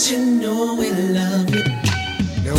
You 0.00 0.24
know 0.24 0.74
we 0.74 0.90
love 0.90 1.82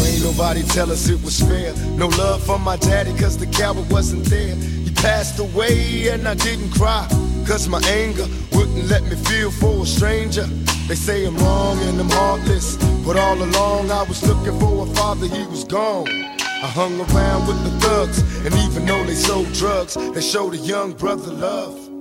ain't 0.05 0.23
nobody 0.23 0.63
tell 0.63 0.91
us 0.91 1.09
it 1.09 1.21
was 1.23 1.39
fair. 1.39 1.73
No 1.97 2.07
love 2.07 2.43
from 2.43 2.61
my 2.61 2.77
daddy, 2.77 3.11
cause 3.17 3.37
the 3.37 3.47
coward 3.47 3.89
wasn't 3.89 4.25
there. 4.25 4.55
He 4.55 4.91
passed 4.91 5.39
away 5.39 6.09
and 6.09 6.27
I 6.27 6.35
didn't 6.35 6.71
cry. 6.71 7.07
Cause 7.47 7.67
my 7.67 7.81
anger 7.87 8.25
wouldn't 8.53 8.85
let 8.87 9.03
me 9.03 9.15
feel 9.15 9.51
for 9.51 9.83
a 9.83 9.85
stranger. 9.85 10.45
They 10.87 10.95
say 10.95 11.25
I'm 11.25 11.37
wrong 11.37 11.79
and 11.79 11.99
I'm 11.99 12.09
heartless. 12.09 12.77
But 13.05 13.17
all 13.17 13.41
along 13.41 13.91
I 13.91 14.03
was 14.03 14.21
looking 14.27 14.57
for 14.59 14.83
a 14.83 14.89
father, 14.95 15.27
he 15.27 15.45
was 15.47 15.63
gone. 15.63 16.07
I 16.07 16.67
hung 16.67 16.99
around 17.01 17.47
with 17.47 17.61
the 17.63 17.71
thugs, 17.81 18.21
and 18.45 18.53
even 18.55 18.85
though 18.85 19.03
they 19.03 19.15
sold 19.15 19.51
drugs, 19.51 19.95
they 20.13 20.21
showed 20.21 20.53
a 20.53 20.57
young 20.57 20.93
brother 20.93 21.31
love. 21.31 21.82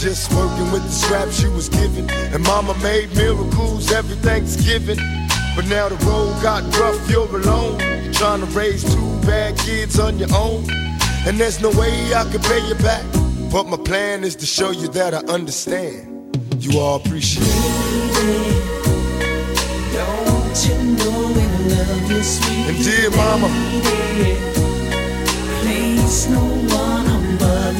Just 0.00 0.32
working 0.32 0.72
with 0.72 0.82
the 0.82 0.90
scraps 0.90 1.42
you 1.42 1.52
was 1.52 1.68
given. 1.68 2.08
And 2.32 2.42
mama 2.44 2.74
made 2.82 3.14
miracles 3.14 3.92
every 3.92 4.16
Thanksgiving. 4.16 4.96
But 5.54 5.66
now 5.66 5.90
the 5.90 5.96
road 6.06 6.42
got 6.42 6.64
rough, 6.78 7.10
you're 7.10 7.28
alone. 7.28 7.78
Trying 8.14 8.40
to 8.40 8.46
raise 8.46 8.82
two 8.82 9.20
bad 9.26 9.58
kids 9.58 10.00
on 10.00 10.18
your 10.18 10.34
own. 10.34 10.64
And 11.26 11.38
there's 11.38 11.60
no 11.60 11.68
way 11.72 12.14
I 12.14 12.24
can 12.30 12.40
pay 12.40 12.66
you 12.66 12.76
back. 12.76 13.04
But 13.52 13.64
my 13.64 13.76
plan 13.76 14.24
is 14.24 14.36
to 14.36 14.46
show 14.46 14.70
you 14.70 14.88
that 14.88 15.12
I 15.12 15.18
understand. 15.30 16.34
You 16.58 16.80
all 16.80 16.96
appreciate 16.96 17.44
it. 17.46 18.70
You 20.66 20.74
know 20.96 21.28
we 21.28 21.74
love 21.74 22.10
you, 22.10 22.22
sweet 22.22 22.68
And 22.68 22.84
dear 22.84 23.10
mama? 23.10 23.48
Place 25.62 26.28
no 26.28 26.59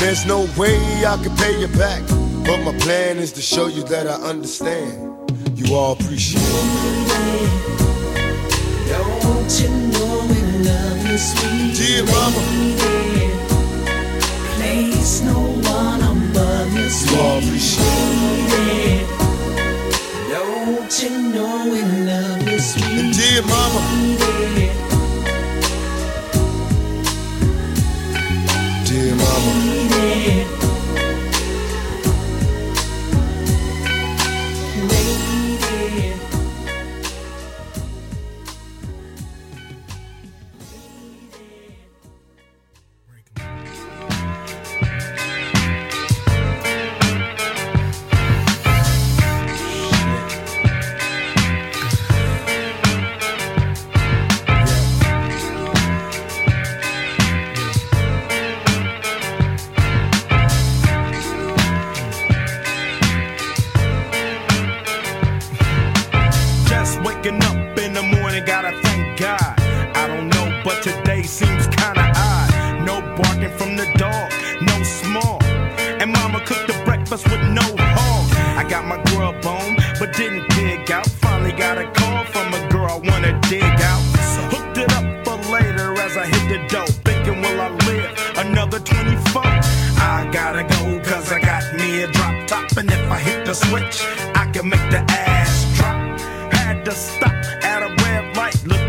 There's 0.00 0.26
no 0.26 0.46
way 0.56 0.76
I 1.06 1.16
can 1.22 1.34
pay 1.36 1.58
you 1.60 1.68
back. 1.68 2.02
But 2.44 2.58
my 2.64 2.76
plan 2.78 3.18
is 3.18 3.32
to 3.32 3.42
show 3.42 3.66
you 3.66 3.82
that 3.84 4.06
I 4.06 4.14
understand. 4.32 4.94
You 5.58 5.74
all 5.74 5.92
appreciate 5.92 6.42
it. 6.42 6.46
Don't 8.92 9.52
you 9.60 9.68
know 9.92 10.26
we 10.30 10.40
love 10.68 11.06
you, 11.10 11.18
sweet 11.18 11.74
Dear 11.76 12.04
mama. 12.04 12.40
lady? 12.46 13.28
Place 14.54 15.22
no 15.22 15.38
one 15.70 16.02
above 16.02 16.72
you, 16.72 16.86
You 16.86 17.20
all 17.20 17.38
appreciate 17.38 17.86
it. 17.88 18.52
lady. 18.52 19.06
Don't 20.30 21.02
you 21.02 21.10
know 21.34 21.56
we 21.72 21.80
love 22.10 22.42
you, 22.48 22.58
sweet 22.60 22.84
And 23.00 23.12
dear 23.16 23.42
mama, 23.42 23.80
lady? 24.20 24.70
Mama, 29.96 30.55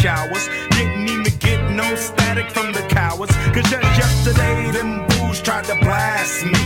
showers. 0.00 0.48
Didn't 0.70 1.08
even 1.08 1.36
get 1.38 1.60
no 1.70 1.94
static 1.94 2.50
from 2.50 2.72
the 2.72 2.82
cowards. 2.88 3.34
Cause 3.54 3.68
just 3.70 3.90
yesterday, 4.02 4.70
them 4.72 5.08
fools 5.10 5.40
tried 5.40 5.64
to 5.64 5.76
blast 5.76 6.44
me. 6.44 6.62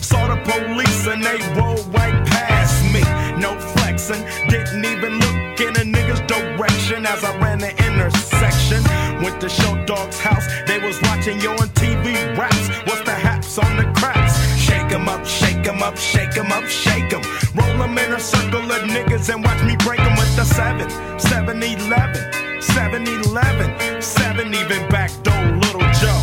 Saw 0.00 0.28
the 0.28 0.38
police 0.44 1.06
and 1.06 1.22
they 1.24 1.38
rolled 1.58 1.86
right 1.94 2.18
past 2.26 2.84
me. 2.92 3.02
No 3.40 3.58
flexing, 3.72 4.22
didn't 4.48 4.84
even 4.84 5.12
look 5.18 5.60
in 5.66 5.72
a 5.82 5.84
nigga's 5.96 6.20
direction 6.28 7.06
as 7.06 7.24
I 7.24 7.36
ran 7.38 7.58
the 7.58 7.72
intersection. 7.88 8.82
Went 9.22 9.40
to 9.40 9.48
Show 9.48 9.74
Dog's 9.86 10.20
house, 10.20 10.46
they 10.66 10.78
was 10.78 11.00
watching 11.02 11.40
yo 11.40 11.52
on 11.52 11.68
TV 11.80 12.06
raps. 12.36 12.68
What's 12.86 13.02
the 13.02 13.16
haps 13.26 13.58
on 13.58 13.76
the 13.76 13.86
craps? 13.98 14.34
Shake 14.66 14.92
'em 14.92 15.08
up, 15.08 15.24
shake 15.26 15.66
'em 15.66 15.82
up, 15.82 15.96
shake 15.96 16.36
'em 16.36 16.52
up, 16.52 16.66
shake 16.68 17.12
'em. 17.14 17.22
Roll 17.54 17.82
'em 17.82 17.96
in 17.96 18.12
a 18.12 18.20
circle 18.20 18.70
of 18.76 18.82
niggas 18.94 19.32
and 19.32 19.42
watch 19.42 19.62
me 19.62 19.74
break 19.86 20.00
'em 20.00 20.16
with 20.16 20.36
the 20.36 20.44
7, 20.44 20.88
7 21.18 21.62
11, 21.62 22.53
7 22.72 23.06
11, 23.06 24.02
7 24.02 24.54
even 24.54 24.88
back 24.88 25.10
door, 25.22 25.44
little 25.64 25.88
Joe. 26.00 26.22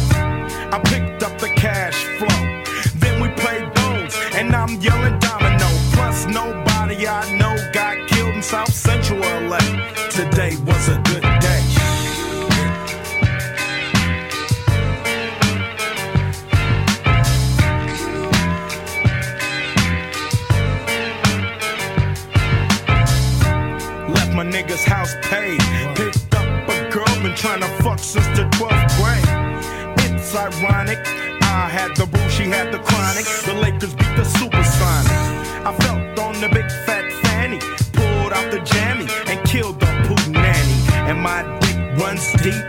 I 0.74 0.82
picked 0.86 1.22
up 1.24 1.38
the 1.40 1.50
cash 1.50 1.96
flow. 2.18 2.42
Then 2.96 3.22
we 3.22 3.30
played 3.42 3.72
bones, 3.74 4.16
and 4.34 4.56
I'm 4.56 4.82
yelling 4.82 5.20
domino. 5.20 5.70
Plus, 5.94 6.26
nobody 6.26 7.08
I 7.08 7.38
know 7.38 7.56
got 7.74 8.08
killed 8.08 8.34
in 8.36 8.42
South 8.42 8.74
Central 8.74 9.20
LA. 9.20 9.60
Today 10.10 10.58
was 10.66 10.90
a 10.90 10.98
good 11.10 11.24
day. 11.40 11.62
Left 24.16 24.34
my 24.34 24.46
nigga's 24.46 24.84
house 24.84 25.14
trying 27.42 27.60
to 27.60 27.84
fuck 27.84 27.98
since 27.98 28.28
the 28.38 28.46
12th 28.54 28.92
grade. 29.02 30.06
It's 30.06 30.36
ironic. 30.36 31.00
I 31.42 31.68
had 31.68 31.96
the 31.98 32.06
boo, 32.06 32.30
she 32.30 32.44
had 32.44 32.72
the 32.72 32.78
chronic. 32.78 33.26
The 33.48 33.56
Lakers 33.60 33.96
beat 33.96 34.14
the 34.16 34.28
Supersonics. 34.38 35.66
I 35.66 35.74
felt 35.82 36.20
on 36.20 36.40
the 36.40 36.50
big 36.50 36.70
fat 36.86 37.12
fanny. 37.24 37.58
Pulled 37.94 38.34
out 38.34 38.52
the 38.52 38.60
jammy 38.60 39.08
and 39.26 39.44
killed 39.48 39.80
the 39.80 39.88
poo 40.06 40.32
nanny. 40.32 40.78
And 41.10 41.20
my 41.20 41.42
dick 41.62 41.78
runs 42.00 42.32
deep, 42.44 42.62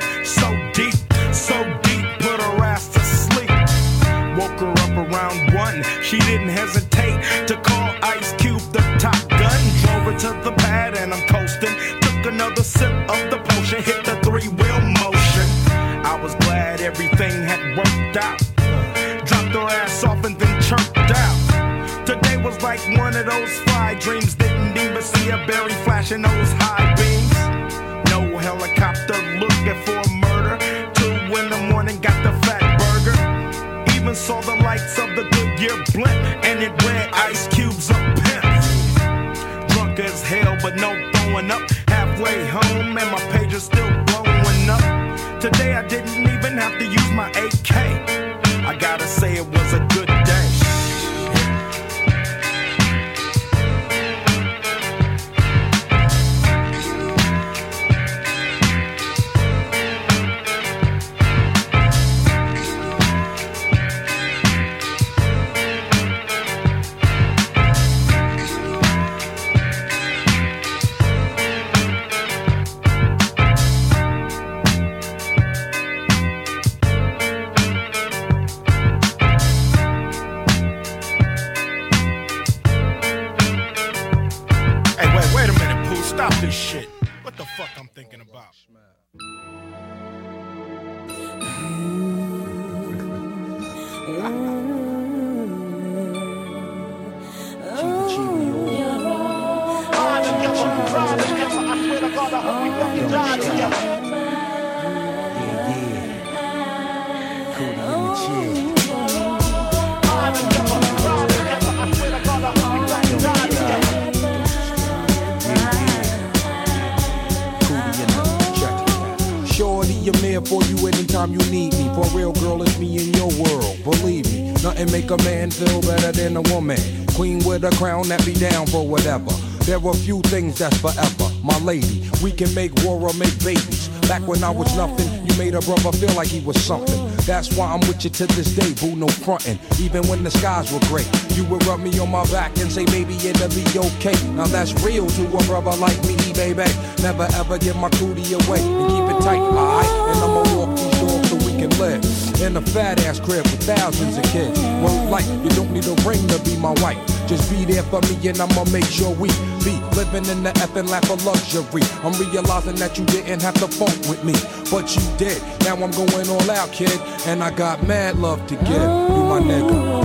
I'm 120.09 120.21
there 120.21 120.41
for 120.41 120.61
you 120.65 120.89
anytime 120.89 121.33
you 121.33 121.39
need 121.51 121.73
me. 121.75 121.89
For 121.95 122.05
real, 122.17 122.33
girl, 122.33 122.61
it's 122.63 122.77
me 122.79 122.99
in 122.99 123.15
your 123.15 123.29
world. 123.41 123.79
Believe 123.85 124.25
me, 124.33 124.53
nothing 124.63 124.91
make 124.91 125.11
a 125.11 125.17
man 125.19 125.51
feel 125.51 125.81
better 125.81 126.11
than 126.11 126.37
a 126.37 126.43
woman. 126.53 126.79
Queen 127.15 127.39
with 127.45 127.65
a 127.65 127.71
crown 127.77 128.09
that 128.09 128.25
be 128.27 128.35
down 128.35 128.67
for 128.67 128.87
whatever. 128.87 129.31
There 129.65 129.79
are 129.79 129.95
few 129.95 130.21
things 130.23 130.59
that's 130.59 130.77
forever. 130.79 131.31
My 131.45 131.57
lady, 131.61 132.03
we 132.23 132.33
can 132.33 132.53
make 132.53 132.73
war 132.83 133.01
or 133.01 133.15
make 133.15 133.39
babies. 133.45 133.89
Back 134.09 134.27
when 134.27 134.43
I 134.43 134.51
was 134.51 134.75
nothing, 134.77 135.09
you 135.25 135.39
made 135.39 135.55
a 135.55 135.61
brother 135.61 135.93
feel 135.93 136.13
like 136.15 136.29
he 136.29 136.41
was 136.41 136.61
something. 136.61 137.02
That's 137.25 137.55
why 137.57 137.73
I'm 137.73 137.81
with 137.87 138.03
you 138.05 138.11
to 138.11 138.27
this 138.27 138.55
day, 138.55 138.75
boo, 138.75 138.97
no 138.97 139.07
frontin'. 139.07 139.59
Even 139.81 140.03
when 140.09 140.25
the 140.25 140.31
skies 140.31 140.73
were 140.73 140.81
gray, 140.91 141.05
you 141.35 141.45
would 141.45 141.65
rub 141.67 141.81
me 141.81 141.97
on 142.01 142.11
my 142.11 142.25
back 142.33 142.57
and 142.59 142.71
say, 142.71 142.85
baby, 142.87 143.15
it'll 143.15 143.49
be 143.51 143.65
okay. 143.79 144.17
Now 144.35 144.47
that's 144.47 144.73
real 144.83 145.07
to 145.07 145.27
a 145.27 145.43
brother 145.45 145.77
like 145.77 145.99
me, 146.05 146.17
baby. 146.35 146.65
Never 147.01 147.29
ever 147.35 147.59
give 147.59 147.77
my 147.77 147.91
cootie 147.91 148.35
away 148.35 148.61
and 148.61 148.91
keep 148.91 149.07
it 149.07 149.23
tight, 149.23 149.39
alright? 149.39 149.87
And 150.11 150.19
I'ma 150.19 150.43
walk 150.57 150.77
these 150.77 151.01
dogs 151.01 151.31
so 151.31 151.37
we 151.37 151.53
can 151.61 151.71
live. 151.79 152.03
In 152.43 152.57
a 152.57 152.63
fat 152.63 152.99
ass 153.05 153.21
crib 153.21 153.45
with 153.45 153.63
thousands 153.63 154.19
of 154.19 154.25
kids. 154.25 154.59
Word 154.83 155.09
like, 155.09 155.27
you 155.27 155.51
don't 155.51 155.71
need 155.71 155.87
a 155.87 155.95
ring 156.03 156.27
to 156.27 156.41
be 156.43 156.57
my 156.57 156.73
wife. 156.83 157.12
Just 157.27 157.51
be 157.51 157.65
there 157.65 157.83
for 157.85 158.01
me 158.03 158.29
and 158.29 158.41
I'ma 158.41 158.65
make 158.71 158.85
sure 158.85 159.11
we 159.15 159.29
be 159.65 159.75
living 159.97 160.27
in 160.27 160.43
the 160.43 160.53
effing 160.65 160.89
life 160.89 161.11
of 161.11 161.25
luxury. 161.25 161.83
I'm 162.03 162.13
realizing 162.19 162.77
that 162.77 162.99
you 162.99 163.05
didn't 163.07 163.43
have 163.43 163.55
to 163.55 163.69
funk 163.69 163.97
with 164.09 164.25
me, 164.25 164.35
but 164.71 164.95
you 164.95 165.03
did. 165.17 165.41
Now 165.65 165.75
I'm 165.75 165.91
going 165.93 166.29
all 166.29 166.51
out, 166.51 166.73
kid, 166.73 167.01
and 167.27 167.43
I 167.43 167.51
got 167.51 167.87
mad 167.87 168.19
love 168.19 168.47
to 168.49 168.57
give. 168.57 168.69
You 168.69 169.23
my 169.31 169.41
nigga. 169.41 170.02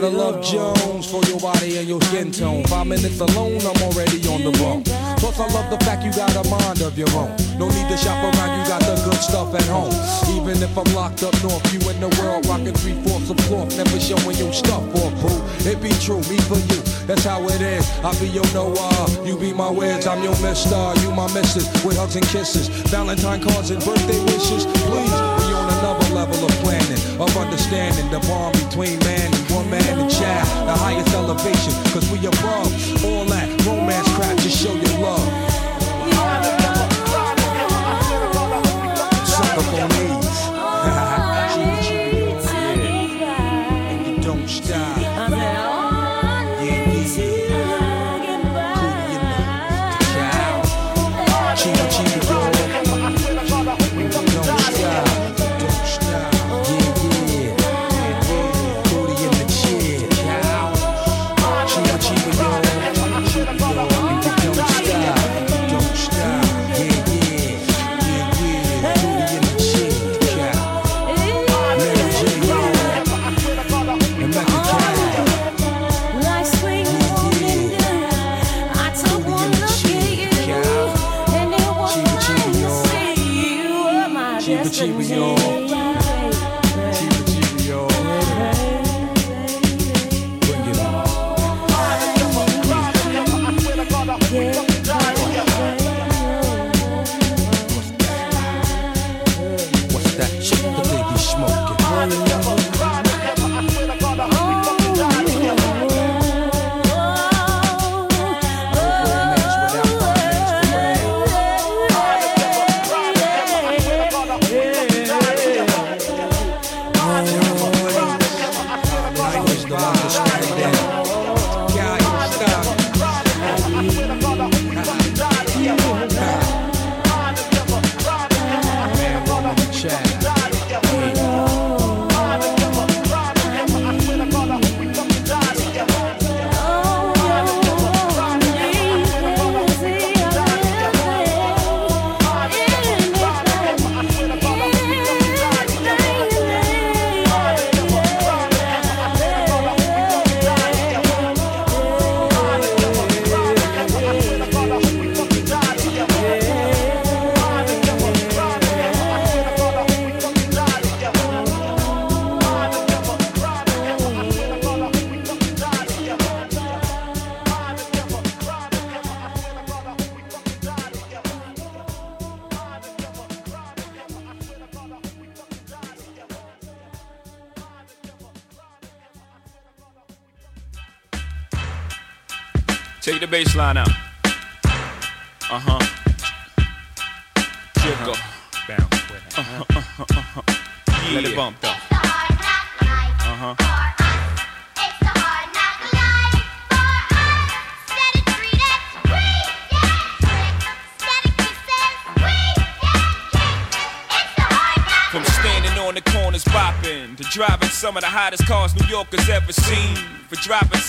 Gotta 0.00 0.16
love 0.16 0.42
Jones 0.42 1.10
for 1.10 1.22
your 1.28 1.38
body 1.40 1.76
and 1.76 1.86
your 1.86 2.00
skin 2.08 2.32
tone. 2.32 2.64
Five 2.64 2.86
minutes 2.86 3.20
alone, 3.20 3.60
I'm 3.60 3.82
already 3.82 4.16
on 4.28 4.40
the 4.40 4.52
road. 4.56 4.84
Plus, 5.20 5.38
I 5.38 5.46
love 5.52 5.68
the 5.68 5.76
fact 5.84 6.04
you 6.04 6.12
got 6.12 6.32
a 6.40 6.48
mind 6.48 6.80
of 6.80 6.96
your 6.96 7.10
own. 7.12 7.36
No 7.58 7.68
need 7.68 7.88
to 7.92 7.98
shop 7.98 8.16
around, 8.24 8.56
you 8.56 8.64
got 8.64 8.80
the 8.80 8.96
good 9.04 9.20
stuff 9.20 9.54
at 9.54 9.66
home. 9.68 9.92
Even 10.32 10.62
if 10.62 10.72
I'm 10.72 10.88
locked 10.94 11.22
up 11.22 11.36
north, 11.42 11.60
you 11.68 11.80
in 11.90 12.00
the 12.00 12.08
world 12.16 12.46
rocking 12.46 12.72
three 12.80 12.96
fourths 13.04 13.28
of 13.28 13.36
cloth, 13.44 13.76
never 13.76 14.00
showing 14.00 14.36
your 14.40 14.52
stuff 14.54 14.80
or 14.96 15.10
boo. 15.20 15.36
It 15.68 15.82
be 15.82 15.92
true, 16.00 16.24
me 16.32 16.40
for 16.48 16.56
you, 16.72 16.80
that's 17.04 17.24
how 17.24 17.44
it 17.44 17.60
is. 17.60 17.84
I 18.00 18.16
be 18.16 18.28
your 18.28 18.48
Noah, 18.56 19.04
you 19.26 19.36
be 19.36 19.52
my 19.52 19.68
Wiz, 19.68 20.06
I'm 20.06 20.22
your 20.24 20.38
Mister, 20.40 20.80
you 21.04 21.12
my 21.12 21.28
Missus, 21.34 21.68
with 21.84 21.98
hugs 21.98 22.16
and 22.16 22.24
kisses, 22.32 22.68
Valentine 22.88 23.44
cards 23.44 23.68
and 23.68 23.84
birthday 23.84 24.20
wishes. 24.32 24.64
Please, 24.88 25.12
we 25.12 25.52
on 25.52 25.68
another 25.68 26.08
level 26.16 26.40
of 26.40 26.52
planning, 26.64 27.20
of 27.20 27.36
understanding 27.36 28.08
the 28.08 28.20
bond 28.24 28.56
between 28.64 28.98
man 29.00 29.28
woman 29.70 30.00
and 30.00 30.10
child, 30.10 30.66
the 30.66 30.74
highest 30.74 31.14
elevation, 31.14 31.72
cause 31.92 32.10
we 32.10 32.18
above 32.18 33.04
all 33.04 33.24
that 33.26 33.66
romance 33.66 34.08
crap, 34.14 34.36
just 34.38 34.58
show 34.58 34.72
your 34.74 34.98
love. 35.00 35.29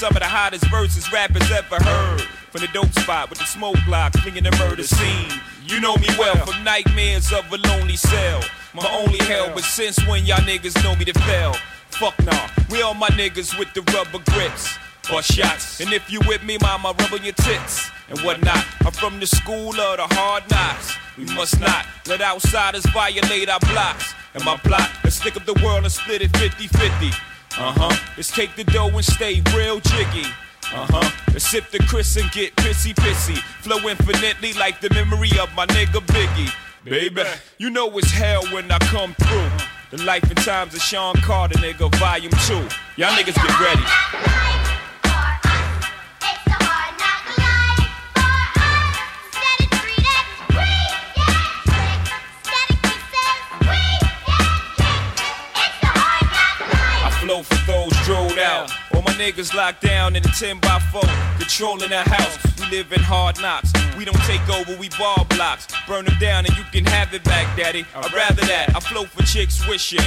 Some 0.02 0.16
of 0.16 0.20
the 0.24 0.26
hottest 0.26 0.66
verses 0.72 1.14
rappers 1.14 1.52
ever 1.52 1.76
heard. 1.76 2.22
From 2.50 2.62
the 2.62 2.68
dope 2.74 2.92
spot 2.98 3.30
with 3.30 3.38
the 3.38 3.46
smoke 3.46 3.78
block, 3.86 4.14
clinging 4.14 4.46
the 4.46 4.52
murder 4.58 4.82
scene. 4.82 5.30
You 5.64 5.80
know 5.80 5.96
me 5.98 6.08
well 6.18 6.36
from 6.38 6.64
nightmares 6.64 7.32
of 7.32 7.46
a 7.54 7.58
lonely 7.58 7.96
cell. 7.96 8.42
My 8.74 8.90
only 8.98 9.20
hell, 9.20 9.52
but 9.54 9.64
since 9.64 10.04
when 10.08 10.26
y'all 10.26 10.40
niggas 10.40 10.84
know 10.84 10.96
me 10.96 11.06
to 11.06 11.14
fail? 11.14 11.54
Fuck 11.92 12.16
nah, 12.26 12.48
we 12.72 12.82
all 12.82 12.96
my 12.96 13.10
niggas 13.10 13.60
with 13.60 13.72
the 13.76 13.84
rubber 13.94 14.26
grips. 14.32 14.76
Or 15.14 15.22
shots, 15.22 15.80
and 15.80 15.94
if 15.94 16.12
you 16.12 16.20
with 16.26 16.44
me, 16.44 16.58
mama, 16.60 16.96
rub 16.98 17.22
your 17.22 17.34
tits 17.34 17.92
and 18.10 18.20
whatnot. 18.22 18.66
I'm 18.84 18.94
from 18.94 19.20
the 19.20 19.28
school 19.28 19.80
of 19.80 19.98
the 19.98 20.08
hard 20.16 20.50
knocks. 20.50 20.98
We 21.16 21.26
must 21.26 21.60
not 21.60 21.86
let 22.08 22.22
outsiders 22.22 22.88
violate 22.88 23.50
our 23.50 23.60
blocks. 23.60 24.16
And 24.34 24.44
my 24.46 24.58
plot, 24.58 24.90
let's 25.04 25.18
stick 25.18 25.38
up 25.38 25.46
the 25.46 25.62
world 25.64 25.84
and 25.84 25.92
split 25.92 26.24
it 26.24 26.36
50 26.38 26.68
50. 26.70 27.12
Uh 27.58 27.74
huh. 27.76 28.14
Let's 28.16 28.32
take 28.32 28.56
the 28.56 28.64
dough 28.64 28.88
and 28.90 29.04
stay 29.04 29.42
real 29.54 29.80
jiggy. 29.80 30.26
Uh 30.74 30.88
huh. 30.90 31.12
Let's 31.34 31.50
Sip 31.50 31.70
the 31.70 31.80
Chris 31.80 32.16
and 32.16 32.32
get 32.32 32.56
pissy 32.56 32.94
pissy. 32.94 33.38
Flow 33.62 33.78
infinitely 33.90 34.54
like 34.54 34.80
the 34.80 34.90
memory 34.94 35.32
of 35.40 35.54
my 35.54 35.66
nigga 35.68 36.00
Biggie. 36.00 36.54
Baby, 36.84 37.24
you 37.58 37.70
know 37.70 37.96
it's 37.98 38.10
hell 38.12 38.44
when 38.48 38.72
I 38.72 38.80
come 38.80 39.14
through. 39.16 39.50
The 39.92 40.04
life 40.04 40.24
and 40.24 40.38
times 40.38 40.74
of 40.74 40.82
Sean 40.82 41.16
Carter, 41.16 41.60
nigga, 41.60 41.94
volume 42.00 42.32
two. 42.48 42.68
Y'all 42.96 43.12
niggas 43.12 43.36
get 43.36 43.60
ready. 43.60 44.51
My 59.12 59.18
niggas 59.18 59.54
locked 59.54 59.82
down 59.82 60.16
in 60.16 60.24
a 60.24 60.32
10 60.32 60.60
by 60.60 60.80
4, 60.92 61.02
controlling 61.38 61.90
the 61.90 62.04
house. 62.04 62.38
We 62.60 62.78
live 62.78 62.92
in 62.94 63.02
hard 63.02 63.42
knocks. 63.42 63.72
We 63.98 64.06
don't 64.06 64.22
take 64.24 64.48
over, 64.50 64.78
we 64.78 64.90
ball 64.90 65.26
blocks. 65.30 65.68
Burn 65.88 66.06
them 66.06 66.18
down 66.20 66.46
and 66.46 66.56
you 66.58 66.64
can 66.72 66.86
have 66.86 67.14
it 67.14 67.24
back, 67.24 67.58
daddy. 67.58 67.86
I'd 67.96 68.14
rather 68.14 68.42
that. 68.46 68.76
I 68.76 68.80
flow 68.80 69.06
for 69.06 69.24
chicks 69.24 69.68
wishing. 69.68 70.00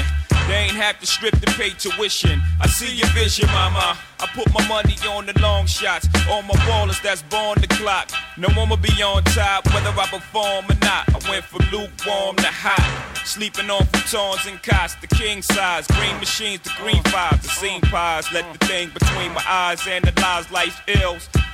They 0.47 0.69
ain't 0.69 0.77
have 0.77 1.01
to 1.01 1.07
strip 1.07 1.35
to 1.41 1.47
pay 1.53 1.71
tuition. 1.71 2.41
I 2.61 2.67
see 2.67 2.95
your 2.95 3.09
vision, 3.09 3.47
mama. 3.47 3.97
I 4.21 4.27
put 4.35 4.53
my 4.53 4.67
money 4.69 4.97
on 5.09 5.25
the 5.25 5.39
long 5.41 5.67
shots. 5.67 6.07
All 6.29 6.43
my 6.43 6.55
ballers 6.69 7.01
that's 7.03 7.23
born 7.23 7.61
the 7.61 7.67
clock. 7.67 8.11
No 8.37 8.49
one 8.51 8.69
will 8.69 8.77
be 8.77 8.93
on 9.03 9.25
top, 9.25 9.67
whether 9.73 9.89
I 9.89 10.07
perform 10.07 10.67
or 10.67 10.79
not. 10.83 11.09
I 11.09 11.31
went 11.31 11.45
from 11.45 11.65
lukewarm 11.73 12.37
to 12.37 12.47
hot. 12.47 13.17
Sleeping 13.25 13.71
on 13.71 13.85
futons 13.87 14.47
and 14.47 14.63
cots, 14.63 14.97
the 14.97 15.07
king 15.07 15.41
size. 15.41 15.87
Green 15.87 16.17
machines, 16.19 16.61
the 16.61 16.73
green 16.77 17.03
fives, 17.05 17.43
the 17.43 17.49
scene 17.49 17.81
pies. 17.81 18.31
Let 18.31 18.45
the 18.53 18.67
thing 18.67 18.91
between 18.91 19.33
my 19.33 19.45
eyes 19.49 19.87
analyze 19.87 20.51
life's 20.51 20.81
ills. 20.87 21.29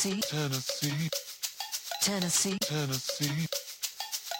Tennessee, 0.00 0.20
Tennessee, 0.30 1.08
Tennessee, 2.02 2.58
Tennessee. 2.60 3.46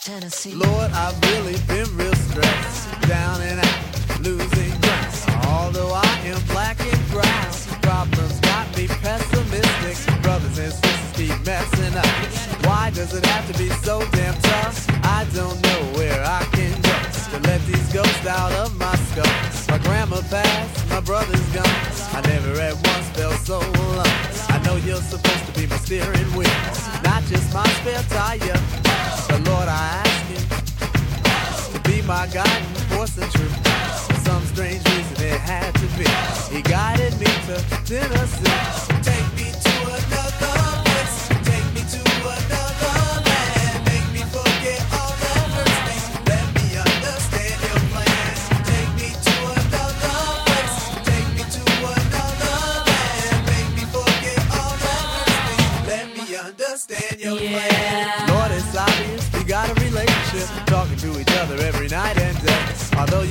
Tennessee. 0.04 0.54
Lord, 0.54 0.92
I've 0.92 1.20
really 1.32 1.58
been 1.66 1.96
real 1.96 2.14
stressed, 2.14 3.00
down 3.08 3.40
and 3.40 3.58
out, 3.58 4.20
losing 4.20 4.70
ground. 4.78 5.46
Although 5.48 5.90
I 5.92 6.20
am 6.26 6.40
black 6.46 6.78
and 6.78 7.10
brown, 7.10 7.50
problems 7.82 8.38
got 8.38 8.68
me 8.76 8.86
pessimistic. 8.86 10.22
Brothers 10.22 10.58
and 10.58 10.72
sisters 10.72 11.12
keep 11.16 11.44
messing 11.44 11.96
up. 11.96 12.64
Why 12.64 12.90
does 12.94 13.12
it 13.12 13.26
have 13.26 13.50
to 13.50 13.58
be 13.58 13.68
so 13.82 13.98
damn 14.12 14.40
tough? 14.40 14.86
I 15.02 15.26
don't 15.34 15.60
know 15.60 15.98
where 15.98 16.24
I 16.24 16.44
can 16.52 16.70
go 16.82 16.94
to 17.32 17.48
let 17.48 17.60
these 17.66 17.92
ghosts 17.92 18.26
out 18.28 18.52
of 18.52 18.78
my 18.78 18.94
skull. 19.10 19.26
My 19.68 19.78
grandma 19.78 20.20
passed, 20.30 20.88
my 20.88 21.00
brother's 21.00 21.48
gone. 21.50 21.66
I 22.14 22.20
never 22.28 22.60
at 22.60 22.74
once 22.74 23.08
felt 23.18 23.34
so 23.40 23.58
steering 25.88 26.31
wheel, 26.37 26.51
not 27.03 27.22
just 27.31 27.55
my 27.55 27.66
spare 27.81 28.03
tire. 28.11 28.61
But 29.27 29.40
Lord, 29.48 29.68
I 29.68 30.03
ask 30.05 30.29
you 30.29 31.72
to 31.72 31.88
be 31.88 32.03
my 32.03 32.27
guiding 32.27 32.74
force 32.90 33.16
and 33.16 33.33
truth. 33.33 33.57
For 34.07 34.16
some 34.16 34.44
strange 34.44 34.87
reason, 34.90 35.24
it 35.24 35.40
had 35.40 35.74
to 35.77 35.87
be. 35.96 36.05
He 36.55 36.61
guided 36.61 37.18
me 37.18 37.24
to 37.24 37.57
Tennessee. 37.87 38.97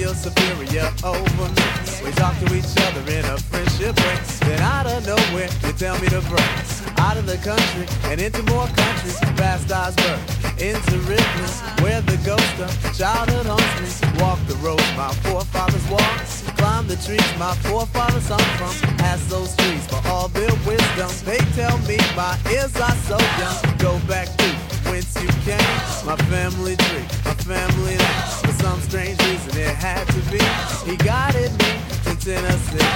You're 0.07 0.15
superior 0.15 0.89
over 1.03 1.49
me, 1.51 1.67
we 2.01 2.11
talk 2.11 2.33
to 2.39 2.55
each 2.55 2.71
other 2.79 3.03
in 3.11 3.25
a 3.25 3.37
friendship 3.51 3.93
way. 3.99 4.15
Then 4.47 4.61
out 4.61 4.87
of 4.87 5.05
nowhere, 5.05 5.49
you 5.65 5.73
tell 5.73 5.99
me 5.99 6.07
to 6.07 6.21
break 6.31 6.47
out 6.95 7.17
of 7.17 7.25
the 7.25 7.35
country 7.43 7.83
and 8.09 8.21
into 8.21 8.41
more 8.43 8.67
countries. 8.67 9.19
Past 9.35 9.69
Osborne, 9.69 10.23
into 10.63 10.95
Ripley, 11.11 11.51
where 11.83 11.99
the 11.99 12.15
ghost 12.23 12.55
of 12.55 12.71
childhood 12.97 13.47
haunts 13.47 14.01
me. 14.01 14.21
Walk 14.23 14.39
the 14.47 14.55
road 14.63 14.79
my 14.95 15.11
forefathers 15.27 15.85
walked. 15.91 16.55
Climb 16.55 16.87
the 16.87 16.95
trees 17.03 17.27
my 17.37 17.53
forefathers 17.67 18.29
hung 18.29 18.47
from. 18.55 18.71
Ask 19.03 19.27
those 19.27 19.53
trees 19.57 19.85
for 19.87 19.99
all 20.07 20.29
their 20.29 20.55
wisdom. 20.63 21.11
They 21.25 21.43
tell 21.59 21.77
me 21.79 21.97
my 22.15 22.39
ears 22.49 22.73
are 22.79 22.95
so 23.11 23.19
young. 23.43 23.77
Go 23.77 23.99
back 24.07 24.27
to 24.37 24.66
whence 24.85 25.15
you 25.21 25.27
came. 25.45 25.77
My 26.05 26.15
family 26.29 26.75
tree, 26.75 27.05
my 27.25 27.33
family 27.45 27.95
name. 27.97 28.25
For 28.45 28.53
some 28.63 28.79
strange 28.81 29.19
reason 29.25 29.57
it 29.59 29.75
had 29.75 30.05
to 30.07 30.21
be. 30.31 30.41
He 30.89 30.97
guided 30.97 31.51
me 31.51 31.71
to 32.05 32.15
Tennessee. 32.19 32.87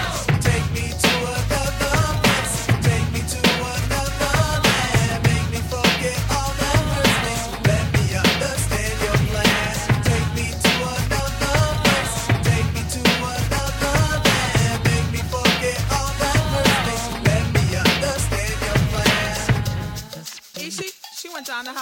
Take 0.41 0.65
me 0.73 0.89
to 0.89 1.13
another 1.35 2.00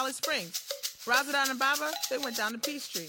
Holly 0.10 0.16
Springs. 0.16 0.64
Razadon 1.06 1.52
and 1.52 1.60
Baba, 1.60 1.92
they 2.10 2.18
went 2.18 2.36
down 2.36 2.52
to 2.54 2.58
Peachtree. 2.58 3.08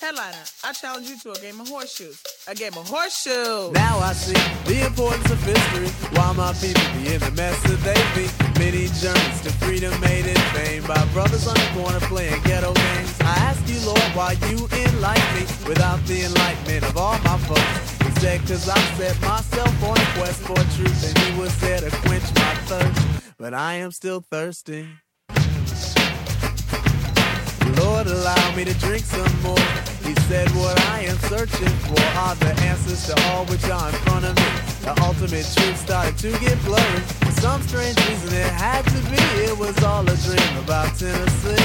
Headliner, 0.00 0.44
I 0.64 0.72
challenge 0.72 1.10
you 1.10 1.18
to 1.18 1.32
a 1.32 1.38
game 1.38 1.60
of 1.60 1.68
horseshoes. 1.68 2.22
A 2.48 2.54
game 2.54 2.72
of 2.78 2.88
horseshoes. 2.88 3.72
Now 3.72 3.98
I 3.98 4.14
see 4.14 4.40
the 4.64 4.86
importance 4.86 5.30
of 5.30 5.42
history. 5.42 5.88
Why 6.16 6.32
my 6.32 6.54
people 6.54 6.80
be 6.96 7.12
in 7.12 7.20
the 7.20 7.30
mess 7.36 7.60
that 7.64 7.80
they 7.84 8.00
be. 8.16 8.24
Many 8.58 8.88
journeys 9.04 9.40
to 9.42 9.52
freedom 9.60 9.92
made 10.00 10.24
in 10.24 10.40
vain 10.56 10.80
by 10.88 11.04
brothers 11.12 11.46
on 11.46 11.54
the 11.54 11.68
corner 11.76 12.00
playing 12.08 12.40
ghetto 12.44 12.72
games. 12.72 13.20
I 13.20 13.36
ask 13.44 13.60
you, 13.68 13.78
Lord, 13.84 14.08
why 14.16 14.32
you 14.48 14.64
enlighten 14.72 15.30
me 15.36 15.44
without 15.68 16.00
the 16.06 16.24
enlightenment 16.24 16.84
of 16.88 16.96
all 16.96 17.18
my 17.20 17.36
folks. 17.44 18.00
Except 18.08 18.48
cause 18.48 18.68
I 18.68 18.80
set 18.96 19.20
myself 19.20 19.84
on 19.84 19.98
a 19.98 20.08
quest 20.16 20.40
for 20.40 20.56
truth 20.76 21.04
and 21.04 21.14
you 21.20 21.42
was 21.42 21.52
there 21.60 21.80
to 21.80 21.90
quench 22.08 22.24
my 22.34 22.54
thirst. 22.64 23.36
But 23.36 23.52
I 23.52 23.74
am 23.84 23.92
still 23.92 24.24
thirsty. 24.30 24.88
Lord 27.90 28.06
allow 28.06 28.54
me 28.54 28.64
to 28.64 28.74
drink 28.78 29.04
some 29.04 29.42
more. 29.42 29.66
He 30.06 30.14
said, 30.28 30.48
What 30.50 30.78
I 30.94 31.00
am 31.10 31.18
searching 31.32 31.74
for 31.86 32.00
are 32.22 32.36
the 32.36 32.52
answers 32.70 33.04
to 33.08 33.14
all 33.28 33.44
which 33.46 33.64
are 33.64 33.88
in 33.88 33.94
front 34.06 34.24
of 34.26 34.36
me. 34.36 34.50
The 34.86 34.94
ultimate 35.02 35.46
truth 35.54 35.76
started 35.76 36.16
to 36.18 36.30
get 36.38 36.56
blurry. 36.64 37.00
For 37.24 37.32
some 37.40 37.60
strange 37.62 37.98
reason, 38.08 38.32
it 38.32 38.52
had 38.52 38.84
to 38.94 39.00
be. 39.10 39.20
It 39.42 39.58
was 39.58 39.76
all 39.82 40.08
a 40.08 40.16
dream 40.16 40.56
about 40.62 40.96
Tennessee. 40.96 41.56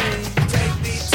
Take 0.50 0.76
me 0.82 1.14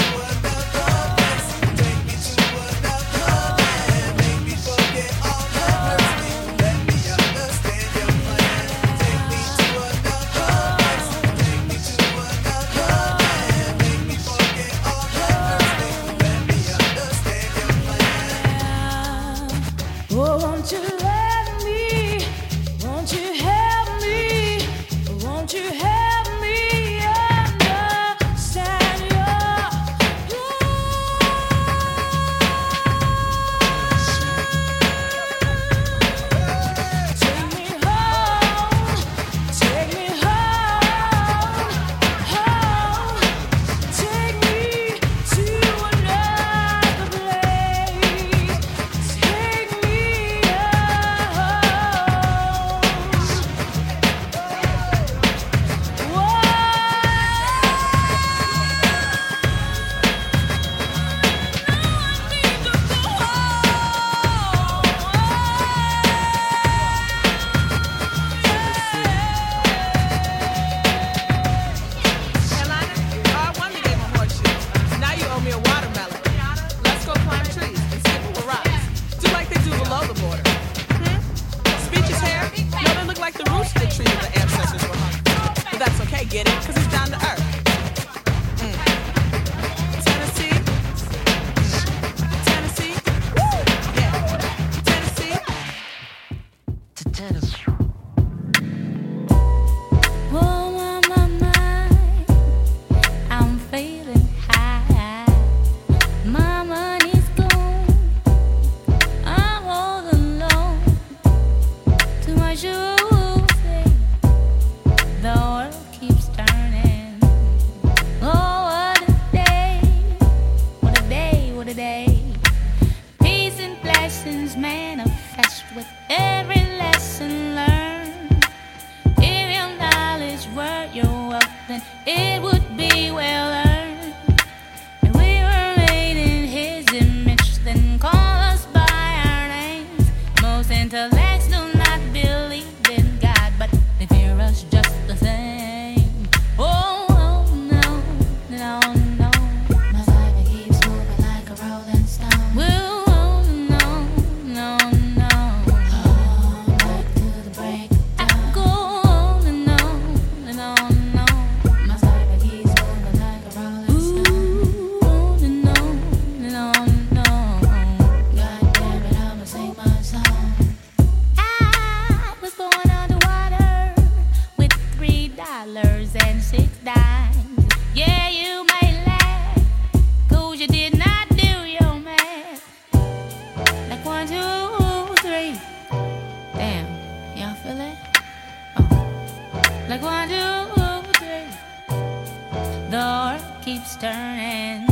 keeps 193.74 193.94
turning. 193.94 194.84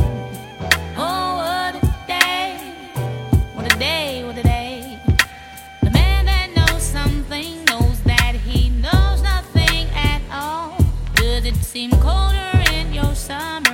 Oh, 0.95 1.35
what 1.41 1.75
a 1.75 2.07
day! 2.07 2.55
What 3.53 3.65
a 3.65 3.77
day! 3.77 4.23
What 4.23 4.37
a 4.37 4.43
day! 4.43 4.97
The 5.83 5.91
man 5.91 6.25
that 6.27 6.47
knows 6.55 6.81
something 6.81 7.65
knows 7.65 7.99
that 8.03 8.35
he 8.35 8.69
knows 8.69 9.21
nothing 9.21 9.85
at 9.93 10.21
all. 10.31 10.77
Does 11.15 11.43
it 11.43 11.57
seem 11.57 11.91
colder 11.91 12.63
in 12.71 12.93
your 12.93 13.13
summer? 13.15 13.68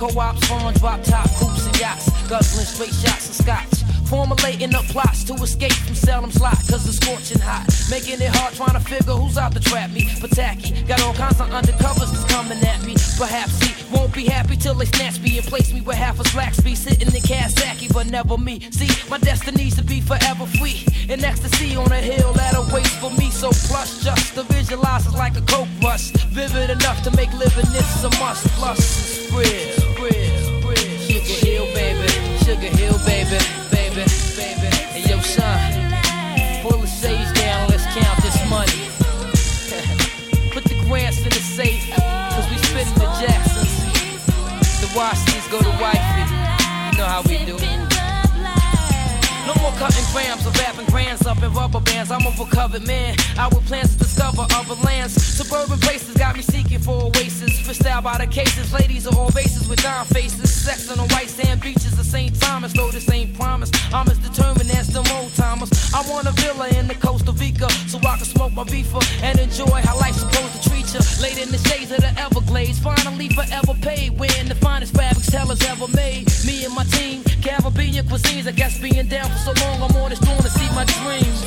Co-ops, 0.00 0.46
farms, 0.48 0.80
drop 0.80 1.02
top 1.02 1.28
coops 1.36 1.66
and 1.66 1.78
yachts. 1.78 2.08
Guzzling 2.26 2.64
straight 2.64 2.94
shots 2.94 3.28
of 3.28 3.34
scotch. 3.44 3.84
Formulating 4.08 4.74
up 4.74 4.84
plots 4.86 5.22
to 5.24 5.34
escape 5.34 5.72
from 5.72 5.94
Salem's 5.94 6.40
lot, 6.40 6.56
cause 6.68 6.88
it's 6.88 6.96
scorching 6.96 7.38
hot. 7.38 7.68
Making 7.90 8.20
it 8.20 8.34
hard 8.34 8.54
trying 8.54 8.72
to 8.72 8.80
figure 8.80 9.12
who's 9.12 9.36
out 9.36 9.52
to 9.52 9.60
trap 9.60 9.90
me. 9.90 10.08
But 10.20 10.30
tacky, 10.30 10.82
got 10.84 11.02
all 11.02 11.12
kinds 11.14 11.38
of 11.40 11.48
undercovers 11.48 12.10
that's 12.10 12.24
coming 12.32 12.58
at 12.64 12.82
me. 12.82 12.94
Perhaps 13.18 13.60
he 13.62 13.70
won't 13.94 14.14
be 14.14 14.24
happy 14.24 14.56
till 14.56 14.74
they 14.74 14.86
snatch 14.86 15.20
me 15.20 15.38
and 15.38 15.46
place 15.46 15.72
me 15.72 15.82
with 15.82 15.96
half 15.96 16.18
a 16.18 16.24
slack 16.24 16.54
be 16.64 16.74
Sitting 16.74 17.14
in 17.14 17.22
Kawasaki, 17.22 17.92
but 17.92 18.06
never 18.06 18.38
me. 18.38 18.58
See, 18.70 18.88
my 19.10 19.18
destiny's 19.18 19.76
to 19.76 19.84
be 19.84 20.00
forever 20.00 20.46
free. 20.58 20.82
In 21.08 21.22
ecstasy 21.22 21.76
on 21.76 21.92
a 21.92 22.00
hill 22.00 22.32
that 22.32 22.56
awaits 22.56 22.96
for 22.96 23.10
me. 23.10 23.30
So 23.30 23.50
plush, 23.68 24.02
just 24.02 24.34
to 24.34 24.44
visualize 24.44 25.06
is 25.06 25.14
like 25.14 25.36
a 25.36 25.42
coke 25.42 25.68
rush. 25.82 26.10
Vivid 26.32 26.70
enough 26.70 27.02
to 27.04 27.10
make 27.16 27.32
living 27.34 27.70
this 27.70 28.02
a 28.02 28.10
must. 28.18 28.46
Plus, 28.58 28.78
it's 28.78 29.32
real, 29.32 29.79
Washingtons 45.10 45.48
go 45.48 45.58
to 45.58 45.74
wifey. 45.82 46.22
You 46.92 46.98
know 46.98 47.10
how 47.10 47.22
we 47.26 47.38
do. 47.42 47.58
No 49.42 49.54
more 49.60 49.74
cutting 49.74 50.06
grams 50.12 50.46
or 50.46 50.52
wrapping 50.52 50.86
grands 50.86 51.26
up 51.26 51.42
in 51.42 51.52
rubber 51.52 51.80
bands. 51.80 52.12
I'm 52.12 52.24
a 52.24 52.30
recovered 52.38 52.86
man. 52.86 53.16
I 53.36 53.48
with 53.48 53.66
plans 53.66 53.94
to 53.94 53.98
discover 53.98 54.46
other 54.54 54.76
lands. 54.86 55.20
Suburban 55.20 55.80
places 55.80 56.14
got 56.16 56.36
me 56.36 56.42
seeking 56.42 56.78
for 56.78 57.10
oasis. 57.10 57.50
Out 57.86 58.04
by 58.04 58.18
the 58.18 58.26
cases. 58.28 58.72
Ladies 58.72 59.08
are 59.08 59.16
all 59.16 59.30
races 59.30 59.66
with 59.68 59.82
dime 59.82 60.06
faces. 60.06 60.54
Sex 60.54 60.88
on 60.88 60.98
the 60.98 61.12
white 61.12 61.28
sand 61.28 61.60
beaches 61.60 61.98
of 61.98 62.06
St. 62.06 62.40
Thomas. 62.40 62.72
Though 62.72 62.92
this 62.92 63.10
ain't 63.10 63.34
promise. 63.34 63.72
I'm 63.92 64.06
as 64.06 64.18
determined 64.18 64.70
as 64.70 64.86
them 64.94 65.06
old 65.16 65.34
timers. 65.34 65.72
I 65.92 66.08
want 66.08 66.28
a 66.28 66.32
villa 66.42 66.68
in 66.78 66.86
the 66.86 66.94
Costa 66.94 67.32
Rica 67.32 67.68
so 67.90 67.98
I 67.98 68.16
can 68.16 68.26
smoke 68.26 68.52
my 68.52 68.62
beefer 68.62 69.02
and 69.24 69.40
enjoy 69.40 69.80
how 69.82 69.98
life's 69.98 70.20
supposed 70.20 70.62
to 70.62 70.70
treat 70.70 70.86
you. 70.94 71.00
Laid 71.20 71.38
in 71.38 71.50
the 71.50 71.58
shades 71.58 71.90
of 71.90 71.98
the. 71.98 72.29
Finally 72.82 73.28
forever 73.28 73.74
paid. 73.82 74.18
Wearing 74.18 74.48
the 74.48 74.54
finest 74.54 74.94
fabrics 74.94 75.30
tellers 75.30 75.62
ever 75.68 75.88
made. 75.88 76.26
Me 76.46 76.64
and 76.64 76.74
my 76.74 76.84
team. 76.84 77.22
Caribbean 77.42 78.06
cuisines. 78.06 78.46
I 78.46 78.52
guess 78.52 78.78
being 78.78 79.08
down 79.08 79.30
for 79.30 79.38
so 79.38 79.52
long, 79.64 79.82
I'm 79.82 79.96
on 79.96 80.10
this 80.10 80.18
throne 80.18 80.38
to 80.38 80.50
see 80.50 80.68
my 80.74 80.84
dreams. 80.84 81.39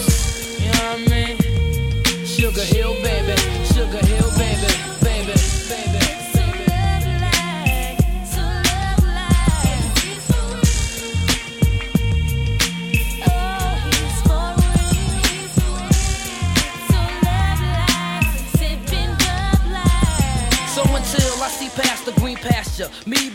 Green 22.78 22.88
pasture, 22.88 23.10
me 23.10 23.30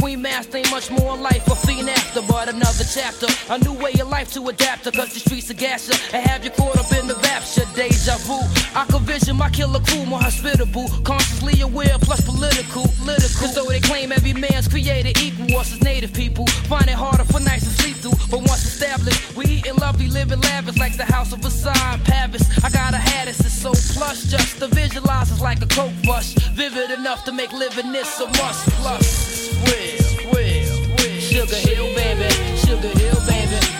supreme 0.00 0.22
master 0.22 0.56
ain't 0.56 0.70
much 0.70 0.90
more 0.90 1.14
in 1.14 1.20
life. 1.20 1.46
A 1.48 1.54
fiend 1.54 1.90
after, 1.90 2.22
but 2.22 2.48
another 2.48 2.84
chapter. 2.84 3.26
A 3.50 3.58
new 3.58 3.74
way 3.74 3.92
of 4.00 4.08
life 4.08 4.32
to 4.32 4.48
adapt 4.48 4.84
to, 4.84 4.90
cause 4.92 5.12
the 5.12 5.20
streets 5.20 5.50
are 5.50 5.54
gasher. 5.54 5.92
And 6.14 6.26
have 6.26 6.42
you 6.42 6.50
caught 6.50 6.78
up 6.78 6.90
in 6.92 7.06
the 7.06 7.16
rapture, 7.16 7.66
deja 7.74 8.16
vu. 8.24 8.40
I 8.74 8.86
could 8.86 9.02
vision 9.02 9.36
my 9.36 9.50
killer 9.50 9.80
crew 9.80 10.06
more 10.06 10.20
hospitable, 10.20 10.88
consciously 11.04 11.60
aware, 11.60 11.98
plus 12.00 12.22
political, 12.22 12.88
political. 12.96 13.40
Cause 13.40 13.54
though 13.54 13.68
they 13.68 13.80
claim 13.80 14.10
every 14.10 14.32
man's 14.32 14.68
created 14.68 15.20
equal, 15.20 15.58
us 15.58 15.72
as 15.72 15.82
native 15.82 16.14
people 16.14 16.46
find 16.72 16.88
it 16.88 16.96
harder 16.96 17.24
for 17.24 17.40
nights 17.40 17.64
to 17.64 17.82
sleep 17.82 17.96
through. 17.96 18.16
But 18.30 18.40
once 18.48 18.64
established, 18.64 19.36
we 19.36 19.44
eating 19.44 19.76
lovely, 19.76 20.08
living 20.08 20.40
lavish 20.40 20.78
like 20.78 20.96
the 20.96 21.04
house 21.04 21.32
of 21.34 21.40
Versailles 21.40 21.94
in 21.94 22.00
Paris. 22.00 22.44
I 22.64 22.70
got 22.70 22.94
a 22.94 23.02
hat, 23.10 23.28
it's 23.28 23.52
so 23.52 23.72
plush, 23.92 24.24
just 24.24 24.60
to 24.60 24.68
visualize 24.68 25.30
it's 25.30 25.42
like 25.42 25.60
a 25.60 25.66
coke 25.66 25.92
rush. 26.08 26.32
Vivid 26.56 26.90
enough 26.90 27.24
to 27.24 27.32
make 27.32 27.52
living 27.52 27.92
this 27.92 28.18
a 28.20 28.26
must. 28.26 28.64
Plus, 28.80 29.52
real. 29.66 29.89
Sugar 31.30 31.54
Hill, 31.54 31.94
baby. 31.94 32.28
Sugar 32.56 32.88
Hill, 32.98 33.20
baby. 33.24 33.79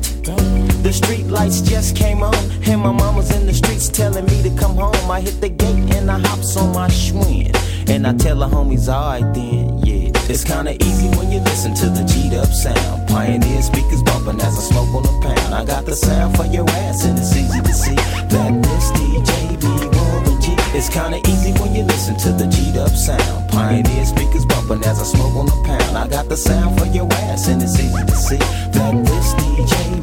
The 0.91 0.97
street 0.97 1.27
lights 1.27 1.61
just 1.61 1.95
came 1.95 2.21
on, 2.21 2.35
and 2.67 2.81
my 2.81 2.91
mama's 2.91 3.31
in 3.31 3.45
the 3.45 3.53
streets 3.53 3.87
telling 3.87 4.25
me 4.25 4.43
to 4.43 4.49
come 4.59 4.75
home. 4.75 5.09
I 5.09 5.21
hit 5.21 5.39
the 5.39 5.47
gate 5.47 5.95
and 5.95 6.11
I 6.11 6.19
hops 6.19 6.57
on 6.57 6.73
my 6.73 6.89
Schwinn. 6.89 7.55
And 7.87 8.05
I 8.05 8.11
tell 8.11 8.35
the 8.35 8.49
homies, 8.49 8.89
alright 8.89 9.23
then, 9.33 9.79
yeah. 9.85 10.11
It's 10.27 10.43
kinda 10.43 10.75
easy 10.83 11.07
when 11.15 11.31
you 11.31 11.39
listen 11.39 11.73
to 11.75 11.87
the 11.87 12.03
G'd 12.03 12.33
up 12.33 12.51
sound. 12.51 13.07
Pioneer 13.07 13.61
speakers 13.61 14.03
bumping 14.03 14.41
as 14.41 14.57
I 14.59 14.63
smoke 14.67 14.93
on 14.93 15.05
a 15.07 15.15
pound. 15.23 15.55
I 15.55 15.63
got 15.63 15.85
the 15.85 15.95
sound 15.95 16.35
for 16.35 16.45
your 16.47 16.69
ass, 16.69 17.05
and 17.05 17.17
it's 17.17 17.37
easy 17.37 17.61
to 17.61 17.73
see 17.73 17.95
that 17.95 18.51
this 18.61 18.91
DJ 18.91 19.55
be 19.63 19.71
Warren 19.95 20.41
G. 20.41 20.57
It's 20.75 20.89
kinda 20.89 21.19
easy 21.31 21.53
when 21.53 21.73
you 21.73 21.83
listen 21.83 22.17
to 22.17 22.33
the 22.33 22.47
G'd 22.47 22.75
up 22.75 22.91
sound. 22.91 23.49
Pioneer 23.49 24.05
speakers 24.05 24.43
bumping 24.43 24.83
as 24.83 24.99
I 24.99 25.05
smoke 25.05 25.37
on 25.39 25.47
a 25.47 25.57
pound. 25.63 25.97
I 25.97 26.09
got 26.09 26.27
the 26.27 26.35
sound 26.35 26.77
for 26.77 26.87
your 26.87 27.07
ass, 27.31 27.47
and 27.47 27.63
it's 27.63 27.79
easy 27.79 28.03
to 28.05 28.15
see 28.17 28.41
that 28.75 28.93
this 29.05 29.33
DJ. 29.39 30.00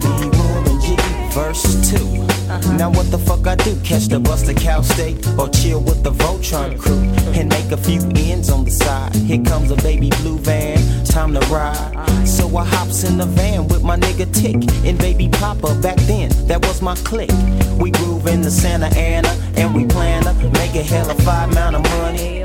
Verse 1.38 1.90
2 1.90 1.96
uh-huh. 2.48 2.72
Now 2.76 2.90
what 2.90 3.10
the 3.10 3.18
fuck 3.18 3.46
I 3.46 3.54
do? 3.54 3.78
Catch 3.84 4.06
the 4.08 4.18
bus 4.18 4.42
to 4.46 4.54
Cal 4.54 4.82
State 4.82 5.16
or 5.38 5.48
chill 5.50 5.80
with 5.80 6.02
the 6.02 6.10
Voltron 6.10 6.78
crew 6.78 7.04
and 7.38 7.48
make 7.48 7.70
a 7.70 7.76
few 7.76 8.00
ends 8.16 8.48
on 8.50 8.64
the 8.64 8.70
side. 8.70 9.14
Here 9.14 9.42
comes 9.44 9.70
a 9.70 9.76
baby 9.76 10.10
blue 10.20 10.38
van, 10.38 10.78
time 11.04 11.34
to 11.34 11.40
ride. 11.52 12.26
So 12.26 12.44
I 12.56 12.64
hops 12.64 13.04
in 13.04 13.18
the 13.18 13.26
van 13.26 13.68
with 13.68 13.82
my 13.84 13.96
nigga 13.96 14.26
Tick 14.40 14.56
and 14.86 14.98
baby 14.98 15.28
Papa. 15.28 15.74
Back 15.82 15.98
then, 16.12 16.30
that 16.48 16.60
was 16.66 16.80
my 16.80 16.96
clique. 17.08 17.36
We 17.78 17.90
groove 17.90 18.26
in 18.26 18.40
the 18.40 18.50
Santa 18.50 18.88
Ana 18.98 19.32
and 19.56 19.74
we 19.74 19.84
plan 19.86 20.22
to 20.24 20.50
make 20.60 20.74
a 20.74 20.82
hell 20.82 21.10
of 21.10 21.18
five 21.18 21.50
amount 21.50 21.76
of 21.76 21.82
money. 21.82 22.37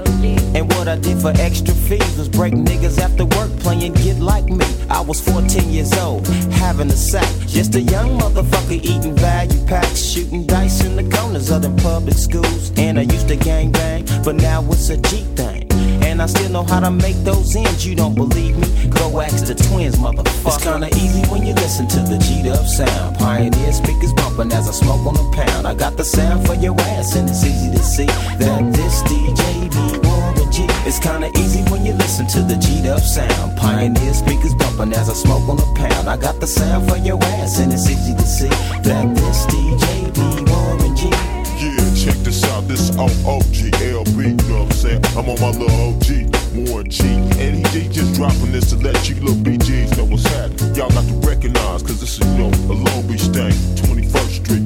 And 0.56 0.72
what 0.74 0.88
I 0.88 0.96
did 0.98 1.20
for 1.20 1.34
extra 1.40 1.74
fees 1.74 2.18
was 2.18 2.30
break 2.30 2.54
niggas 2.54 3.00
after 3.00 3.26
work 3.26 3.50
playing 3.60 3.94
Get 3.94 4.20
Like 4.20 4.46
Me. 4.46 4.66
I 4.90 5.02
was 5.02 5.20
14 5.20 5.70
years 5.70 5.92
old, 5.94 6.28
having 6.54 6.88
a 6.88 6.96
sack. 6.96 7.28
Just 7.48 7.74
a 7.76 7.82
young 7.82 8.20
motherfucker 8.20 8.80
eating 8.84 9.16
value 9.16 9.66
packs, 9.66 10.04
shooting 10.04 10.46
dice 10.46 10.84
in 10.84 10.96
the 10.96 11.18
corners 11.18 11.50
of 11.50 11.64
them 11.64 11.76
public 11.78 12.16
schools. 12.16 12.72
And 12.78 13.00
I 13.00 13.04
used 13.04 13.28
to 13.30 13.36
gang 13.36 13.72
bang, 13.72 14.06
but 14.24 14.36
now 14.36 14.64
it's 14.72 14.90
a 14.90 14.98
G 14.98 15.24
thing. 15.36 15.72
And 16.04 16.22
I 16.22 16.28
still 16.28 16.50
know 16.50 16.64
how 16.64 16.80
to 16.80 16.92
make 16.92 17.16
those 17.24 17.56
ends. 17.56 17.86
You 17.88 17.96
don't 17.96 18.14
believe 18.14 18.56
me? 18.58 18.90
Go 18.90 19.22
ask 19.22 19.46
the 19.46 19.56
twins, 19.56 19.96
motherfucker. 19.96 20.54
It's 20.54 20.64
kinda 20.64 20.88
easy 20.96 21.22
when 21.32 21.44
you 21.46 21.54
listen 21.56 21.88
to 21.88 22.00
the 22.02 22.18
G'd 22.20 22.48
up 22.48 22.68
sound. 22.68 23.18
Pioneer 23.18 23.74
speakers 23.74 24.14
bumping 24.14 24.52
as 24.52 24.70
I 24.70 24.74
smoke 24.74 25.04
on 25.08 25.16
a 25.18 25.36
pound. 25.36 25.66
I 25.66 25.74
got 25.74 25.98
the 25.98 26.06
sound 26.06 26.46
for 26.46 26.54
your 26.54 26.80
ass, 26.82 27.16
and 27.16 27.28
it's 27.28 27.44
easy 27.44 27.72
to 27.72 27.84
see 27.84 28.06
that 28.38 28.72
this 28.74 29.02
DJ 29.04 29.70
be 29.70 30.13
It's 30.86 31.00
kinda 31.00 31.32
easy 31.40 31.64
when 31.72 31.84
you 31.86 31.94
listen 31.94 32.28
to 32.28 32.42
the 32.42 32.56
G'd 32.56 32.86
up 32.86 33.02
sound. 33.02 33.58
Pioneer 33.58 34.14
speakers 34.14 34.54
bumping 34.54 34.94
as 34.94 35.10
I 35.10 35.14
smoke 35.14 35.50
on 35.50 35.58
a 35.58 35.66
pound. 35.74 36.08
I 36.08 36.18
got 36.18 36.40
the 36.40 36.46
sound 36.46 36.90
for 36.90 36.98
your 36.98 37.18
ass, 37.24 37.60
and 37.60 37.74
it's 37.74 37.90
easy 37.90 38.14
to 38.14 38.22
see 38.22 38.50
that 38.84 39.16
this 39.16 39.46
DJ 39.48 40.14
Warren 40.46 40.96
G. 40.96 41.10
Yeah, 41.58 41.96
check 41.96 42.18
this 42.24 42.44
out. 42.52 42.68
This 42.68 42.92
OOG 42.92 43.72
LB, 43.82 44.44
you 44.44 44.50
know 44.50 44.64
what 44.64 44.66
I'm 44.66 44.72
saying? 44.72 45.02
I'm 45.18 45.30
on 45.30 45.40
my 45.42 45.50
little 45.58 45.74
OG, 45.90 46.30
Warren 46.54 46.90
G. 46.90 47.04
And 47.42 47.66
he, 47.68 47.90
just 47.90 48.14
dropping 48.14 48.52
this 48.52 48.70
to 48.72 48.78
let 48.78 49.10
you 49.10 49.16
little 49.16 49.42
BGs 49.42 49.98
know 49.98 50.06
what's 50.06 50.28
happening. 50.28 50.76
Y'all 50.76 50.90
got 50.90 51.06
to 51.08 51.14
recognize, 51.28 51.82
cause 51.82 52.00
this 52.00 52.20
is, 52.20 52.28
you 52.28 52.38
know, 52.38 52.52
a 52.70 52.76
Long 52.76 53.08
Beach 53.08 53.26
thing, 53.34 53.54
21st 53.82 54.46
Street. 54.46 54.66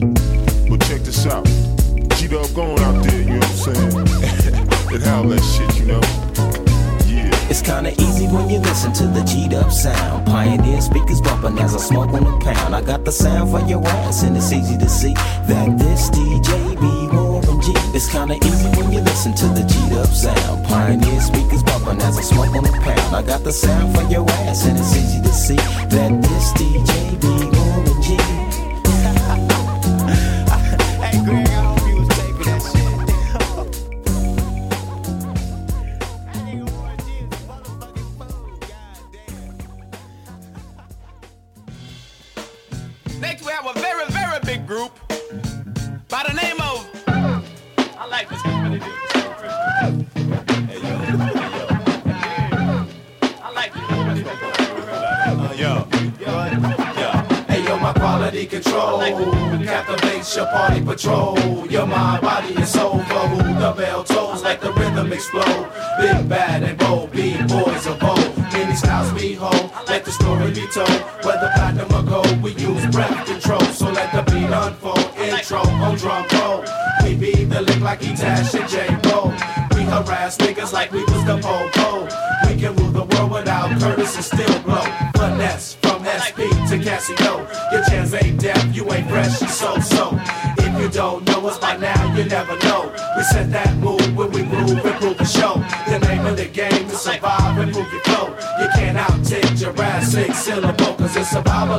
But 0.69 0.81
check 0.87 1.01
this 1.01 1.25
out. 1.27 1.45
G 2.17 2.27
Dub 2.27 2.53
going 2.53 2.79
out 2.79 3.03
there, 3.05 3.21
you 3.21 3.39
know 3.39 3.39
what 3.39 3.67
I'm 3.67 3.91
saying? 3.93 4.26
And 4.91 5.03
how 5.03 5.23
that 5.23 5.41
shit, 5.41 5.79
you 5.79 5.85
know? 5.85 6.01
It's 7.49 7.61
kinda 7.61 7.91
easy 8.01 8.27
when 8.27 8.49
you 8.49 8.59
listen 8.59 8.91
to 8.93 9.07
the 9.07 9.23
G'd 9.23 9.53
up 9.53 9.71
sound. 9.71 10.25
Pioneer 10.25 10.81
speakers 10.81 11.21
bumping 11.21 11.57
as 11.59 11.73
I 11.75 11.79
smoke 11.79 12.09
on 12.13 12.27
a 12.27 12.37
pound. 12.39 12.75
I 12.75 12.81
got 12.81 13.05
the 13.05 13.11
sound 13.11 13.51
for 13.51 13.61
your 13.65 13.85
ass, 13.87 14.23
and 14.23 14.35
it's 14.35 14.51
easy 14.51 14.77
to 14.77 14.89
see 14.89 15.13
that 15.47 15.77
this 15.77 16.09
DJ 16.09 16.75
be 16.75 17.07
Warren 17.15 17.61
G. 17.61 17.73
It's 17.93 18.09
kinda 18.11 18.35
easy 18.35 18.67
when 18.77 18.91
you 18.91 18.99
listen 18.99 19.33
to 19.35 19.47
the 19.47 19.63
G'd 19.63 19.93
up 19.97 20.13
sound. 20.13 20.65
Pioneer 20.67 21.21
speakers 21.21 21.63
bumping 21.63 22.01
as 22.01 22.17
I 22.17 22.21
smoke 22.21 22.53
on 22.55 22.65
a 22.65 22.71
pound. 22.71 23.15
I 23.15 23.21
got 23.21 23.43
the 23.43 23.53
sound 23.53 23.95
for 23.95 24.03
your 24.11 24.29
ass, 24.29 24.65
and 24.65 24.77
it's 24.77 24.95
easy 24.95 25.21
to 25.21 25.33
see 25.33 25.55
that 25.55 26.11
this 26.21 26.51
DJ 26.59 27.15
be 27.21 27.33
Warren 27.57 28.01
G. 28.01 28.17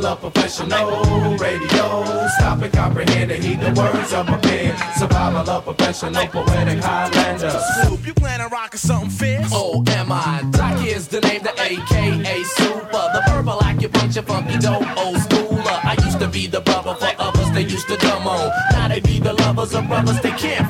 of 0.09 0.21
professional 0.21 1.37
radio. 1.37 2.29
Stop 2.39 2.63
and 2.63 2.73
comprehend 2.73 3.31
and 3.31 3.45
heed 3.45 3.61
the 3.61 3.73
words 3.79 4.13
of 4.15 4.27
my 4.27 4.39
pen. 4.39 4.75
Survival 4.97 5.49
of 5.51 5.65
professional 5.65 6.27
poetic 6.29 6.79
Highlander. 6.83 7.51
Soup, 7.83 8.07
you 8.07 8.15
plan 8.15 8.41
on 8.41 8.51
rocking 8.51 8.79
something 8.79 9.11
fierce? 9.11 9.51
Oh, 9.53 9.85
am 9.89 10.11
I? 10.11 10.43
Doc 10.51 10.85
is 10.87 11.09
the 11.09 11.21
name, 11.21 11.43
the 11.43 11.53
AKA 11.61 12.43
Super. 12.45 13.05
The 13.15 13.23
verbal 13.29 13.59
acupuncture, 13.59 14.25
funky 14.25 14.59
dope, 14.59 14.97
old 14.97 15.17
schooler. 15.17 15.79
I 15.85 15.97
used 16.05 16.21
to 16.21 16.29
be 16.29 16.47
the 16.47 16.61
brother 16.63 16.95
for 16.95 17.13
others 17.19 17.51
they 17.53 17.63
used 17.63 17.89
to 17.89 17.97
dumb 17.99 18.27
on. 18.27 18.51
Now 18.73 18.89
they 18.89 19.01
be 19.01 19.21
the 19.21 19.35
lovers 19.35 19.75
of 19.75 19.87
brothers 19.89 20.21
they 20.23 20.33
can't 20.33 20.68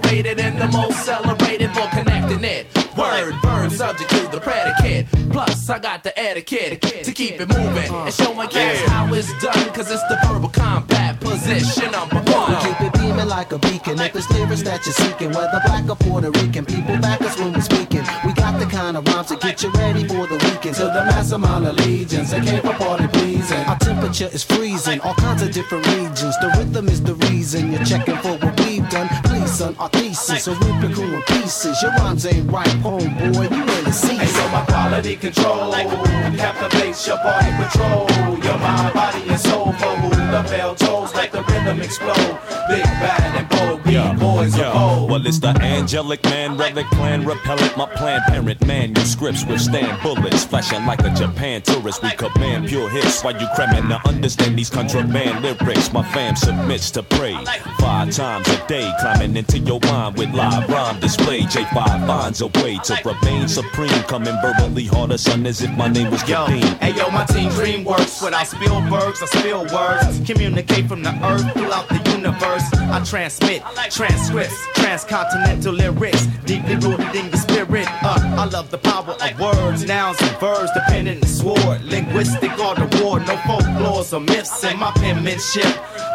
commemorated, 0.00 0.40
and 0.40 0.58
the 0.58 0.68
most 0.68 1.04
celebrated 1.04 1.70
for 1.72 1.88
connecting 1.88 2.44
it. 2.44 2.66
Word, 2.96 3.34
verb, 3.42 3.70
subject 3.70 4.10
to 4.10 4.28
the 4.28 4.40
predicate. 4.40 5.06
Plus, 5.30 5.68
I 5.68 5.78
got 5.78 6.02
the 6.02 6.18
etiquette 6.18 6.80
to 6.80 7.12
keep 7.12 7.40
it 7.40 7.48
moving 7.48 7.92
and 7.92 8.14
showing 8.14 8.48
cats 8.48 8.80
how 8.88 9.12
it's 9.12 9.28
done, 9.42 9.68
cause 9.74 9.90
it's 9.90 10.02
the 10.04 10.18
verbal 10.26 10.48
combat 10.48 11.20
position 11.20 11.90
number 11.90 12.16
one. 12.32 12.50
We 12.50 12.56
keep 12.64 12.80
it 12.80 12.92
beaming 12.94 13.28
like 13.28 13.52
a 13.52 13.58
beacon. 13.58 14.00
If 14.00 14.16
it's 14.16 14.30
lyrics 14.30 14.62
that 14.62 14.86
you're 14.86 14.94
seeking, 14.94 15.30
whether 15.32 15.60
black 15.66 15.88
or 15.88 15.96
Puerto 15.96 16.30
Rican, 16.30 16.64
people 16.64 16.96
back 16.98 17.20
us 17.20 17.38
when 17.38 17.52
we're 17.52 17.60
speaking. 17.60 18.04
We 18.24 18.32
got 18.32 18.58
the 18.58 18.66
kind 18.66 18.96
of 18.96 19.06
rhymes 19.08 19.28
to 19.28 19.36
get 19.36 19.62
you 19.62 19.70
ready 19.72 20.06
for 20.08 20.26
the 20.26 20.34
weekend. 20.34 20.76
To 20.76 20.84
the 20.84 21.04
mass 21.04 21.32
amount 21.32 21.66
of 21.66 21.76
legions, 21.76 22.30
they 22.30 22.40
came 22.40 22.62
for 22.62 22.72
party 22.74 23.08
pleasing. 23.08 23.58
Our 23.66 23.78
temperature 24.06 24.34
is 24.34 24.44
freezing, 24.44 25.00
all 25.00 25.14
kinds 25.14 25.42
of 25.42 25.50
different 25.50 25.84
regions. 25.88 26.38
The 26.38 26.54
rhythm 26.56 26.88
is 26.88 27.02
the 27.02 27.14
reason 27.26 27.72
you're 27.72 27.84
checking 27.84 28.16
for 28.18 28.36
what 28.38 28.60
we've 28.60 28.88
done. 28.88 29.08
Please, 29.24 29.50
son, 29.50 29.74
our 29.78 29.88
thesis, 29.88 30.44
So 30.44 30.52
we've 30.52 30.74
rubrical 30.74 31.02
in 31.02 31.22
pieces. 31.22 31.82
Your 31.82 31.90
rhymes 31.92 32.24
ain't 32.26 32.50
right, 32.50 32.68
homeboy. 32.86 33.50
You 33.50 33.62
ain't 33.62 33.86
a 33.86 33.92
season. 33.92 34.18
Hey, 34.18 34.26
so 34.26 34.48
my 34.48 34.64
quality 34.66 35.16
control 35.16 35.72
captivates 35.72 37.06
your 37.06 37.18
party 37.18 37.50
patrol. 37.58 38.06
Your 38.44 38.58
mind, 38.58 38.94
body, 38.94 39.22
and 39.28 39.40
soul 39.40 39.72
for 39.72 39.96
the 40.36 40.42
bell 40.50 40.74
tolls 40.74 41.14
like 41.14 41.32
the 41.32 41.42
rhythm 41.42 41.80
explode. 41.80 42.38
Big 42.68 42.84
bad 43.02 43.36
and 43.38 43.48
bold, 43.48 43.75
we 43.86 44.18
boys 44.18 44.56
Yo, 44.56 44.70
of 44.70 45.10
well, 45.10 45.26
it's 45.26 45.38
the 45.38 45.48
angelic 45.62 46.22
man, 46.24 46.56
relic 46.56 46.86
plan, 46.86 47.24
repellent. 47.24 47.76
My 47.76 47.86
plan, 47.86 48.20
parent 48.26 48.66
manuscripts 48.66 49.44
withstand 49.44 50.02
bullets, 50.02 50.44
flashing 50.44 50.84
like 50.86 51.02
a 51.02 51.10
Japan 51.14 51.62
tourist. 51.62 52.02
We 52.02 52.10
command 52.10 52.68
pure 52.68 52.88
hits 52.90 53.22
while 53.22 53.38
you 53.40 53.46
cramming 53.54 53.88
to 53.88 54.00
understand 54.08 54.58
these 54.58 54.70
contraband 54.70 55.42
lyrics. 55.42 55.92
My 55.92 56.02
fam 56.12 56.36
submits 56.36 56.90
to 56.92 57.02
praise 57.02 57.48
five 57.78 58.10
times 58.10 58.48
a 58.48 58.66
day, 58.66 58.90
climbing 59.00 59.36
into 59.36 59.58
your 59.58 59.80
mind 59.80 60.16
with 60.16 60.34
live 60.34 60.68
rhyme 60.68 60.98
display. 61.00 61.40
J5 61.42 62.06
finds 62.06 62.40
a 62.40 62.48
way 62.48 62.78
to 62.84 63.00
remain 63.04 63.48
supreme, 63.48 64.02
coming 64.04 64.36
verbally 64.42 64.86
harder, 64.86 65.18
son, 65.18 65.46
as 65.46 65.62
if 65.62 65.70
my 65.76 65.88
name 65.88 66.10
was 66.10 66.28
Yo, 66.28 66.46
Kadeem. 66.46 66.78
hey 66.78 66.94
yo, 66.96 67.10
my 67.10 67.24
team 67.24 67.50
dream 67.50 67.84
works 67.84 68.20
without 68.22 68.46
Spielbergs 68.46 69.22
or 69.22 69.26
spill 69.26 69.66
words. 69.72 70.20
Communicate 70.26 70.86
from 70.86 71.02
the 71.02 71.10
earth 71.24 71.50
throughout 71.52 71.88
the 71.88 72.10
universe. 72.10 72.75
I 72.88 73.02
transmit 73.04 73.62
transcripts, 73.90 74.56
transcontinental 74.74 75.72
lyrics, 75.72 76.26
deeply 76.44 76.76
rooted 76.76 77.14
in 77.14 77.26
your 77.26 77.36
spirit. 77.36 77.86
Uh, 78.02 78.18
I 78.38 78.44
love 78.46 78.70
the 78.70 78.78
power 78.78 79.16
of 79.20 79.40
words, 79.40 79.84
nouns, 79.84 80.20
and 80.20 80.36
verbs, 80.38 80.70
dependent 80.72 81.16
and 81.16 81.22
the 81.22 81.26
sword. 81.26 81.82
Linguistic 81.82 82.50
art 82.58 82.78
of 82.78 83.00
war, 83.00 83.20
no 83.20 83.36
folklores 83.48 84.12
or 84.12 84.20
myths 84.20 84.64
in 84.64 84.78
my 84.78 84.90
penmanship. 84.92 85.64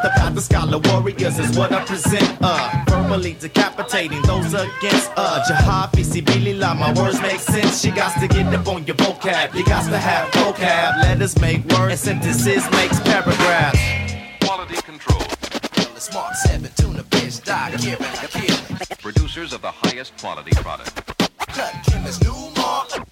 The 0.04 0.10
path 0.16 0.36
of 0.38 0.44
scholar 0.44 0.80
warriors 0.80 1.40
is 1.40 1.58
what 1.58 1.72
I 1.72 1.84
present. 1.86 2.38
Uh, 2.42 2.84
verbally 2.88 3.34
decapitating 3.40 4.22
those 4.24 4.54
against 4.54 5.12
uh, 5.18 5.44
jihad, 5.48 5.92
visibilillah. 5.92 6.78
My 6.78 6.94
words 6.94 7.22
make 7.22 7.40
sense. 7.40 7.84
You 7.86 7.94
got 7.94 8.20
to 8.20 8.28
get 8.28 8.48
up 8.54 8.68
on 8.68 8.86
your 8.86 8.96
vocab. 8.96 9.54
You 9.54 9.66
got 9.66 9.90
to 9.90 9.98
have 9.98 10.32
vocab. 10.32 11.04
Letters 11.04 11.40
make 11.40 11.66
words, 11.66 12.08
and 12.08 12.24
sentences 12.24 12.70
makes 12.72 13.00
paragraphs. 13.02 14.11
The 16.02 16.12
smart 16.14 16.36
seven 16.36 16.72
tuna 16.76 17.04
fish 17.12 17.38
die 17.38 17.74
I 17.74 17.78
kill. 17.78 18.98
Producers 18.98 19.54
of 19.54 19.62
the 19.62 19.70
highest 19.70 20.18
quality 20.18 20.50
product. 20.56 20.96
Cut 21.50 21.76
chemist 21.86 22.24
Nu-Mark. 22.24 23.11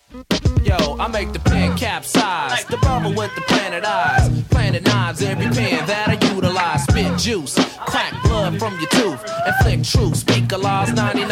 Yo, 0.63 0.97
I 0.99 1.07
make 1.07 1.33
the 1.33 1.39
pen 1.39 1.77
capsize. 1.77 2.65
The 2.65 2.77
bubble 2.77 3.13
with 3.13 3.33
the 3.35 3.41
planet 3.41 3.85
eyes. 3.85 4.43
Planet 4.49 4.83
knives 4.83 5.21
every 5.21 5.45
pen 5.45 5.85
that 5.85 6.09
I 6.09 6.33
utilize. 6.33 6.83
Spit 6.83 7.17
juice, 7.19 7.55
crack 7.77 8.13
blood 8.23 8.57
from 8.57 8.73
your 8.79 8.89
tooth. 8.89 9.23
And 9.45 9.55
flick 9.61 9.83
truth. 9.83 10.17
Speak 10.17 10.39
laws 10.57 10.91
99 10.93 11.29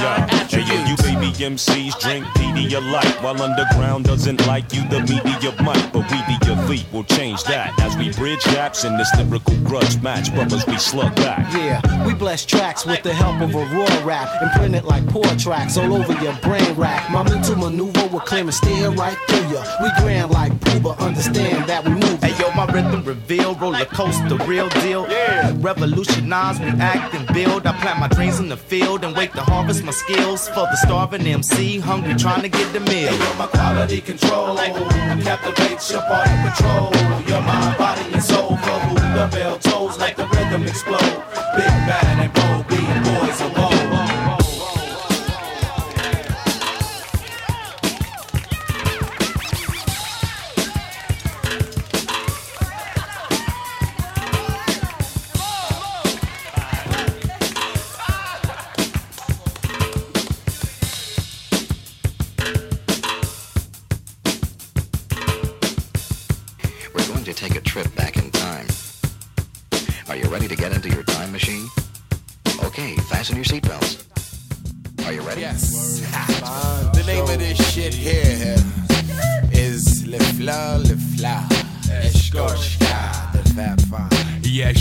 Hey, 0.50 0.60
yo, 0.62 0.74
you 0.86 0.94
attributes. 0.94 1.02
baby 1.02 1.32
MCs 1.56 2.00
drink 2.00 2.26
Pedialyte 2.38 3.22
While 3.24 3.42
underground 3.42 4.06
doesn't 4.06 4.46
like 4.48 4.74
you, 4.74 4.88
the 4.90 5.02
media 5.02 5.52
might 5.62 5.92
But 5.92 6.10
we 6.12 6.18
the 6.28 6.64
elite 6.64 6.86
will 6.92 7.04
change 7.04 7.44
that 7.46 7.78
As 7.80 7.98
we 7.98 8.12
bridge 8.12 8.44
gaps 8.46 8.84
in 8.84 8.98
this 8.98 9.10
lyrical 9.18 9.56
grudge 9.64 10.02
match 10.02 10.34
Brothers, 10.34 10.66
we 10.68 10.78
slug 10.78 11.16
back 11.16 11.52
Yeah, 11.54 12.06
we 12.06 12.14
bless 12.14 12.46
tracks 12.46 12.86
with 12.86 13.04
the 13.04 13.14
help 13.14 13.42
of 13.42 13.54
a 13.56 13.66
raw 13.76 14.06
rap 14.06 14.30
and 14.42 14.52
print 14.52 14.76
it 14.76 14.86
like 14.86 15.06
poor 15.08 15.26
tracks 15.38 15.78
all 15.78 15.94
over 15.94 16.14
your 16.24 16.34
brain 16.38 16.74
rack. 16.76 17.10
My 17.12 17.24
mental 17.24 17.56
maneuver 17.56 18.08
will 18.08 18.20
clear 18.20 18.44
and 18.44 18.54
steer 18.68 18.90
right 18.92 19.18
through 19.28 19.48
ya. 19.54 19.64
We 19.82 19.90
grand 20.02 20.32
like 20.32 20.54
Puba, 20.60 20.98
understand 21.00 21.68
that 21.70 21.84
we 21.86 21.92
move. 21.92 22.22
Hey 22.22 22.36
yo, 22.40 22.52
my 22.52 22.66
rhythm 22.66 23.04
reveal, 23.04 23.56
roller 23.56 23.86
coaster, 23.86 24.36
real 24.46 24.70
deal. 24.82 25.08
Yeah. 25.10 25.54
Revolutionize, 25.58 26.60
react 26.60 27.14
and 27.16 27.28
build. 27.34 27.66
I 27.66 27.74
plant 27.82 28.00
my 28.00 28.08
dreams 28.08 28.40
in 28.40 28.50
the 28.50 28.58
field 28.58 29.04
and 29.04 29.16
wait 29.16 29.32
to 29.34 29.42
harvest 29.42 29.84
my 29.84 29.92
skills 29.92 30.48
for 30.50 30.66
the 30.72 30.78
starving 30.78 31.26
MC, 31.26 31.80
hungry 31.80 32.16
trying 32.16 32.42
to 32.42 32.50
get 32.50 32.72
the 32.74 32.80
meal. 32.80 33.12
Hey, 33.12 33.18
yo, 33.18 33.38
my 33.38 33.48
quality 33.48 34.02
control 34.02 34.58
captivates 34.58 35.92
your 35.92 36.02
party 36.02 36.36
patrol. 36.46 36.92
Your 37.28 37.42
mind, 37.42 37.78
body, 37.78 38.14
and 38.14 38.24
soul 38.24 38.58
for 38.58 38.78
who 38.86 38.96
the 38.96 39.28
bell 39.32 39.58
tolls 39.60 39.98
like 39.98 40.16
the 40.16 40.28
rhythm 40.28 40.64
explode. 40.64 41.24
Big 41.56 41.74
bad 41.88 42.20
and 42.24 42.37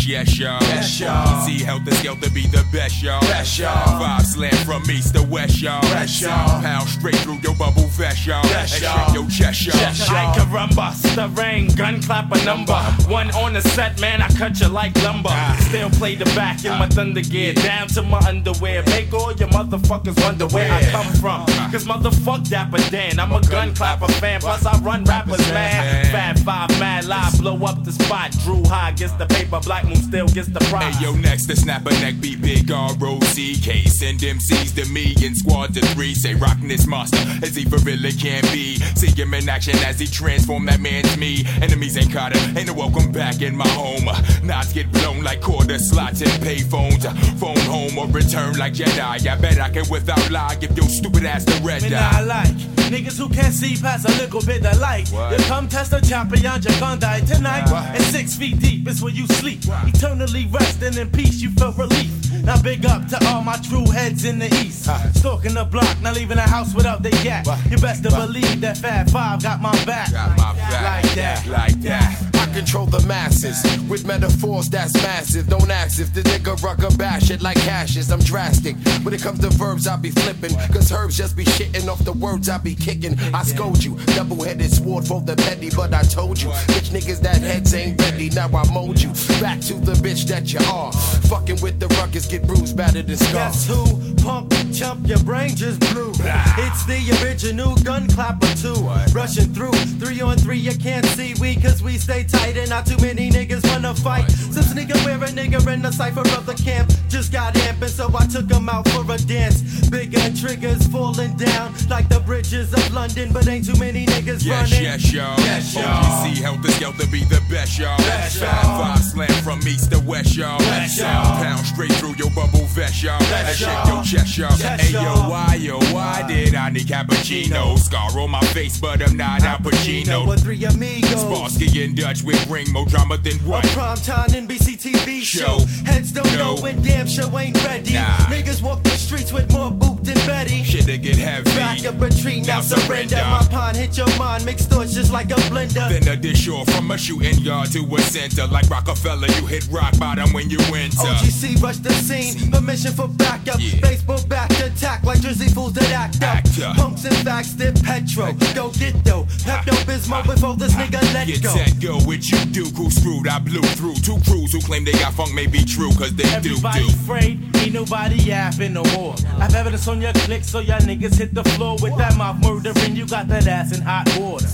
Yes, 0.07 0.39
yes, 0.39 0.39
y'all. 0.39 0.63
Yes, 0.63 1.01
y'all. 1.01 1.47
See 1.47 1.65
Heltah 1.65 1.91
Skeltah 1.99 2.33
be 2.33 2.47
the 2.47 2.65
best, 2.73 3.03
y'all. 3.03 3.21
Best, 3.23 3.59
y'all. 3.59 3.99
Five 3.99 4.25
slam 4.25 4.55
from 4.65 4.89
east 4.89 5.17
to 5.17 5.23
west, 5.25 5.61
y'all. 5.61 5.83
Best, 5.83 6.23
y'all. 6.23 6.63
Pound 6.63 6.89
straight 6.89 7.17
through 7.17 7.39
your 7.43 7.57
bubble 7.57 7.89
vest, 7.99 8.25
y'all. 8.25 8.41
Best, 8.45 8.81
y'all. 8.81 9.13
your 9.13 9.29
chest, 9.29 9.67
y'all. 9.67 9.75
Chest, 9.75 10.09
y'all. 10.09 10.17
I 10.17 10.39
caramba, 10.39 10.93
stirring, 10.93 11.67
gun 11.75 12.01
clap 12.01 12.31
a 12.31 12.45
number. 12.45 12.79
One 13.11 13.33
on 13.33 13.55
the 13.55 13.63
set, 13.63 14.01
man, 14.01 14.23
I 14.23 14.29
cut 14.29 14.61
you 14.61 14.69
like 14.69 14.95
lumber. 15.03 15.31
Ah. 15.33 15.57
Still 15.69 15.91
play 15.91 16.15
the 16.15 16.27
back 16.37 16.65
in 16.65 16.71
my 16.71 16.87
ah. 16.87 16.89
thunder 16.89 17.23
gear, 17.23 17.55
down 17.55 17.89
to 17.89 18.03
my 18.03 18.21
underwear. 18.29 18.85
Make 18.87 19.13
all 19.13 19.33
your 19.33 19.49
motherfuckers 19.49 20.23
wonder 20.23 20.47
where 20.47 20.71
I 20.71 20.83
come 20.91 21.13
from. 21.15 21.47
Ah. 21.49 21.69
Cause 21.73 21.85
motherfuck 21.85 22.49
Dapper 22.49 22.79
Dan, 22.91 23.19
I'm 23.19 23.33
a 23.33 23.41
gun 23.41 23.75
clapper 23.75 24.13
fan. 24.13 24.41
Plus 24.41 24.65
I 24.65 24.79
run 24.83 25.03
rappers, 25.03 25.45
man. 25.53 26.05
Fat 26.13 26.39
five, 26.39 26.71
mad 26.79 27.07
live, 27.07 27.37
blow 27.41 27.57
up 27.65 27.83
the 27.83 27.91
spot. 27.91 28.31
Dru 28.45 28.63
Ha 28.67 28.93
gets 28.95 29.13
the 29.15 29.27
paper, 29.27 29.59
Black 29.65 29.85
Moon 29.85 29.96
still 29.97 30.29
gets 30.29 30.49
the 30.49 30.61
prize. 30.61 30.97
Hey, 30.97 31.05
yo, 31.05 31.13
next 31.17 31.47
to 31.47 31.57
snap 31.57 31.87
a 31.87 31.91
neck, 32.01 32.21
be 32.21 32.37
big 32.37 32.71
R-O-C-K. 32.71 33.85
Send 33.85 34.21
MCs 34.21 34.75
to 34.77 34.91
me 34.91 35.15
in 35.23 35.35
squad 35.35 35.75
to 35.75 35.81
three. 35.95 36.15
Say, 36.15 36.35
rockin' 36.35 36.69
this 36.69 36.87
monster 36.87 37.19
as 37.43 37.55
he 37.55 37.65
for 37.65 37.79
really 37.79 38.13
can 38.13 38.43
be. 38.53 38.77
See 38.97 39.11
him 39.11 39.35
in 39.35 39.49
action 39.49 39.77
as 39.85 39.99
he 39.99 40.07
transform 40.07 40.67
that 40.67 40.81
man 40.81 41.05
to 41.05 41.19
me. 41.19 41.45
Enemies 41.63 41.97
ain't 41.97 42.13
caught 42.13 42.37
him, 42.37 42.57
ain't 42.57 42.67
no 42.67 42.75
welcome 42.75 43.13
back 43.13 43.43
in 43.43 43.57
my 43.57 43.69
home. 43.69 44.05
Knots 44.45 44.73
get 44.73 44.91
blown 44.93 45.23
like 45.23 45.41
quarter 45.41 45.79
slots 45.79 46.23
and 46.23 46.43
pay 46.43 46.59
phones. 46.59 47.05
Phone 47.41 47.59
home 47.61 47.99
or 47.99 48.07
return 48.09 48.57
like 48.59 48.75
Jedi. 48.75 49.27
I 49.27 49.37
bet 49.41 49.59
I 49.59 49.71
can 49.71 49.89
without 49.91 50.31
lie 50.31 50.57
give 50.57 50.77
your 50.77 50.89
stupid 50.89 51.25
ass 51.25 51.45
the 51.45 51.61
red 51.65 51.83
dye. 51.83 51.91
not 51.91 52.27
like 52.27 52.76
niggas 52.87 53.19
who 53.19 53.29
can't 53.29 53.53
see 53.53 53.77
past 53.77 54.05
a 54.09 54.13
little 54.23 54.41
bit 54.41 54.65
of 54.65 54.79
light. 54.79 55.09
What? 55.09 55.39
You 55.39 55.45
come 55.47 55.69
test 55.69 55.93
a 55.93 56.01
champion, 56.01 56.43
you're 56.63 56.81
gonna 56.81 57.01
die 57.01 57.21
tonight. 57.21 57.71
What? 57.71 57.85
And 57.95 58.03
six 58.05 58.37
feet 58.37 58.59
deep 58.61 58.89
is 58.89 59.03
where 59.03 59.13
you 59.13 59.27
sleep. 59.27 59.61
Eternally 59.65 60.47
resting 60.51 60.95
in 60.95 61.11
peace, 61.11 61.41
you 61.41 61.51
feel 61.51 61.73
relief. 61.73 62.26
Now 62.45 62.61
big 62.61 62.85
up 62.87 63.07
to 63.09 63.25
all 63.27 63.43
my 63.43 63.57
true 63.57 63.87
heads 63.91 64.25
in 64.25 64.39
the 64.39 64.47
east. 64.65 64.85
Stalking 65.19 65.55
the 65.55 65.65
block, 65.65 66.01
not 66.01 66.15
leaving 66.15 66.37
the 66.37 66.43
house 66.43 66.75
without 66.75 67.03
the 67.03 67.11
yak. 67.25 67.47
You 67.71 67.79
best 67.79 68.03
to 68.05 68.11
believe 68.11 68.61
that 68.61 68.79
Fat 68.79 69.11
Five 69.11 69.43
got 69.43 69.61
my 69.61 69.73
back. 69.85 70.13
Got 70.13 70.37
my 70.37 70.53
back. 70.55 71.05
Like 71.05 71.15
that. 71.15 71.47
Like 71.47 71.81
that. 71.83 72.37
I 72.37 72.47
control 72.53 72.87
the 72.87 73.05
masses 73.07 73.63
with 73.89 74.07
metaphors 74.07 74.69
that's 74.69 74.95
massive. 74.95 75.49
Don't 75.49 75.71
ask 75.71 76.01
if 76.01 76.13
the 76.13 76.23
nigga 76.23 76.61
rucker 76.63 76.95
bash 76.97 77.31
it 77.31 77.43
like 77.43 77.59
hashes. 77.59 78.11
I'm 78.11 78.21
drastic. 78.21 78.77
When 79.03 79.15
it 79.15 79.23
comes 79.23 79.41
to 79.41 79.51
verbs, 79.51 79.87
I 79.87 79.97
be 79.97 80.11
flipping. 80.11 80.55
Cause 80.73 80.93
herbs 80.93 81.17
just 81.17 81.37
be 81.37 81.45
shitting 81.45 81.89
off 81.89 82.05
the 82.05 82.13
words 82.13 82.49
I 82.49 82.59
be 82.59 82.75
kicking. 82.75 83.19
I 83.35 83.43
scold 83.43 83.83
you. 83.83 83.97
Double 84.15 84.43
headed 84.43 84.73
sword 84.73 85.07
for 85.07 85.21
the 85.21 85.37
petty, 85.37 85.71
but 85.71 85.93
I 85.95 86.03
told 86.03 86.41
you. 86.41 86.51
Bitch 86.69 86.91
niggas 86.91 87.21
that 87.23 87.41
heads 87.41 87.75
ain't 87.75 88.01
ready. 88.01 88.31
Now 88.31 88.49
I 88.49 88.73
mold 88.73 89.01
you. 89.01 89.11
Back 89.41 89.61
to 89.63 89.75
the 89.75 89.93
bitch 89.95 90.27
that 90.27 90.53
you 90.53 90.61
are. 90.71 90.93
Fucking 91.29 91.61
with 91.61 91.81
the 91.81 91.89
ruckus, 91.99 92.26
get 92.29 92.47
bruised, 92.47 92.77
battered, 92.77 93.09
and 93.09 93.19
scarred. 93.19 93.35
Guess 93.53 93.67
who? 93.67 94.15
Pump, 94.23 94.53
chump, 94.75 95.07
your 95.07 95.19
brain 95.21 95.55
just 95.55 95.79
blew. 95.93 96.11
It's 96.59 96.85
the 96.87 96.99
original 97.23 97.77
gun 97.77 98.09
clapper 98.09 98.53
too. 98.57 98.75
Rushing 99.15 99.53
through, 99.55 99.73
three 100.03 100.21
on 100.21 100.37
three, 100.37 100.59
you 100.59 100.77
can't 100.77 101.07
see 101.07 101.35
we 101.41 101.55
cause 101.57 101.81
we 101.83 101.97
stay 101.97 102.25
tight 102.25 102.57
and 102.57 102.69
not 102.69 102.87
too 102.87 102.97
many 102.99 103.31
niggas 103.31 103.65
wanna 103.71 103.95
fight. 103.95 104.29
Since 104.31 104.75
nigga 104.75 104.97
wear 105.05 105.17
a 105.23 105.29
nigga 105.29 105.65
in 105.73 105.83
the 105.83 105.93
cipher 105.93 106.21
of 106.21 106.45
the 106.47 106.55
camp, 106.55 106.91
just 107.09 107.31
got 107.33 107.55
amping 107.55 107.89
so 107.89 108.11
I 108.19 108.27
took 108.27 108.51
him 108.51 108.69
out 108.69 108.89
for 108.89 109.03
a 109.13 109.17
dance. 109.19 109.89
Bigger 109.89 110.19
triggers 110.35 110.87
falling 110.89 111.37
down 111.37 111.73
like 111.89 112.09
the 112.09 112.19
bridges 112.21 112.73
of 112.73 112.93
London, 112.93 113.33
but 113.33 113.47
ain't 113.47 113.65
too 113.67 113.79
many 113.79 114.07
niggas 114.07 114.45
Yes, 114.45 114.73
running. 114.73 114.83
yes, 114.85 115.13
y'all. 115.13 115.39
Yes, 115.41 115.75
y'all. 115.75 115.85
OGC 115.85 116.43
Heltah 116.43 116.73
Skeltah 116.79 117.13
be 117.13 117.23
the 117.25 117.41
best, 117.49 117.79
y'all. 117.79 117.97
Best, 117.99 118.39
Five, 118.39 118.65
y'all. 118.65 118.83
five 118.95 119.05
slam 119.05 119.43
from 119.45 119.59
east 119.69 119.93
to 119.93 120.01
west, 120.01 120.37
y'all. 120.37 120.59
Best, 120.59 120.99
y'all. 120.99 121.43
Pound 121.43 121.65
straight 121.65 121.93
through 121.93 122.06
your 122.15 122.31
bubble 122.31 122.65
vest, 122.67 123.03
y'all. 123.03 123.23
And 123.23 123.57
shake 123.57 123.87
your 123.87 124.03
chest, 124.03 124.39
y'all. 124.39 124.51
Hey, 124.57 124.93
yo, 124.93 125.01
why, 125.29 125.55
yo, 125.61 125.79
why 125.93 126.25
did 126.27 126.55
I 126.55 126.71
need 126.71 126.87
cappuccino? 126.87 127.79
Scar 127.79 128.19
on 128.19 128.31
my 128.31 128.41
face, 128.47 128.79
but 128.79 129.03
I'm 129.03 129.17
not 129.17 129.43
Al 129.43 129.59
Pacino. 129.59 130.27
With 130.27 130.43
three 130.43 130.63
amigos. 130.65 131.11
Sparsky 131.25 131.85
and 131.85 131.97
Dutch 131.97 132.23
with 132.23 132.47
ring 132.49 132.71
more 132.73 132.87
drama 132.87 133.17
than 133.19 133.35
what? 133.41 133.65
A 133.65 133.69
primetime 133.69 134.29
NBC 134.29 134.77
TV 134.77 135.23
show. 135.23 135.59
Heads 135.85 136.13
don't 136.13 136.27
No. 136.37 136.55
know 136.57 136.63
when 136.63 136.83
damn 136.83 137.07
show 137.09 137.37
ain't 137.39 137.63
ready. 137.65 137.95
Nah. 137.95 138.07
Niggas 138.29 138.63
walk 138.63 138.83
the 138.83 138.91
streets 138.91 139.33
with 139.33 139.51
more 139.53 139.71
boot 139.71 140.05
than 140.05 140.15
Betty. 140.27 140.63
Shit, 140.65 140.87
they 140.87 140.99
get 140.99 141.17
heavy. 141.17 141.51
Back 141.57 141.85
up 141.87 142.01
retreat, 142.01 142.47
now, 142.47 142.57
Now 142.57 142.61
surrender. 142.63 143.17
My 143.17 143.47
pawn 143.51 143.75
hit 143.75 143.97
your 143.97 144.09
mind, 144.19 144.45
mixed 144.45 144.71
thoughts 144.71 144.95
just 144.95 145.13
like 145.13 145.31
a 145.31 145.35
blender. 145.51 145.89
Then 145.89 146.07
a 146.09 146.17
dish 146.17 146.49
off 146.49 146.69
from 146.71 146.91
a 146.91 146.99
shooting 146.99 147.39
yard 147.39 147.71
to 147.73 147.81
a 147.97 148.01
center. 148.01 148.47
Like 148.47 148.69
Rockefeller, 148.71 149.29
you 149.29 149.47
hit 149.47 149.67
rock 149.71 149.97
bottom 149.99 150.33
when 150.33 150.51
you 150.51 150.59
enter. 150.75 150.97
OGC 150.99 151.61
rushed 151.63 151.83
the 151.85 151.93
scene, 151.97 152.51
but 152.51 152.63
mission 152.63 152.93
for 152.93 153.09
backup. 153.09 153.57
Facebook 153.57 154.29
back 154.29 154.51
attack 154.53 155.03
like 155.05 155.21
Jersey 155.21 155.49
fools 155.49 155.73
that 155.75 155.91
act 155.93 156.23
up. 156.23 156.77
Punks 156.77 157.05
and 157.05 157.17
facts, 157.19 157.53
they're 157.55 157.73
petro. 157.73 158.33
Go 158.55 158.71
get 158.73 158.95
though. 159.05 159.25
Pepto 159.45 159.73
Bismol 159.87 160.25
before 160.27 160.57
this 160.57 160.75
nigga 160.75 161.01
let 161.15 161.27
Get 161.27 161.43
go. 161.43 161.51
set, 161.51 161.81
go, 161.81 161.99
what 162.01 162.29
you 162.31 162.39
do, 162.47 162.71
crew 162.73 162.91
screwed, 162.91 163.29
I 163.29 163.39
blew 163.39 163.63
through 163.63 163.95
two 163.97 164.19
crews 164.27 164.53
who 164.53 164.61
claim 164.61 164.85
they 164.85 164.93
got 164.93 165.15
funk 165.15 165.35
may 165.35 165.47
be 165.47 165.65
true, 165.65 165.91
cause 165.93 166.15
they 166.15 166.25
Everybody 166.25 166.81
do 166.81 166.87
do. 166.89 166.95
afraid, 166.95 167.57
ain't 167.57 167.73
nobody 167.73 168.17
yapping 168.17 168.73
no 168.73 168.85
more. 168.97 169.15
I've 169.39 169.55
evidence 169.55 169.87
on 169.89 170.01
your 170.01 170.13
click, 170.13 170.45
so 170.45 170.61
y'all 170.61 170.81
niggas 170.81 171.17
hit 171.19 171.35
the 171.35 171.45
floor 171.45 171.77
with 171.83 171.97
that 171.99 172.17
mouth 172.17 172.41
murdering. 172.43 172.97
You 172.97 173.07
got 173.07 173.29
that 173.29 173.47
ass 173.47 173.77
in 173.77 173.83
hot 173.83 174.07
water. 174.19 174.47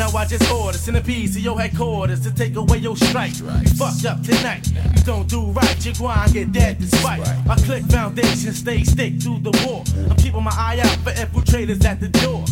Now 0.00 0.08
I 0.16 0.24
just 0.24 0.50
order 0.50 0.78
centipedes 0.78 1.34
to 1.34 1.42
your 1.42 1.60
headquarters 1.60 2.20
to 2.20 2.32
take 2.32 2.56
away 2.56 2.78
your 2.78 2.96
strike. 2.96 3.38
You 3.38 3.70
fucked 3.76 4.06
up 4.06 4.22
tonight. 4.22 4.66
You 4.96 5.02
don't 5.04 5.28
do 5.28 5.42
right, 5.52 5.84
you 5.84 5.92
grind 5.92 6.32
get 6.32 6.52
dead 6.52 6.78
despite. 6.78 7.20
My 7.44 7.54
click 7.56 7.84
foundation 7.84 8.54
stay 8.54 8.82
stick 8.82 9.20
to 9.20 9.38
the 9.40 9.52
war. 9.66 9.84
I'm 10.10 10.16
keeping 10.16 10.42
my 10.42 10.54
eye 10.56 10.80
out 10.82 10.96
for 11.04 11.10
infiltrators 11.12 11.84
at 11.84 12.00
the 12.00 12.08
door. 12.08 12.42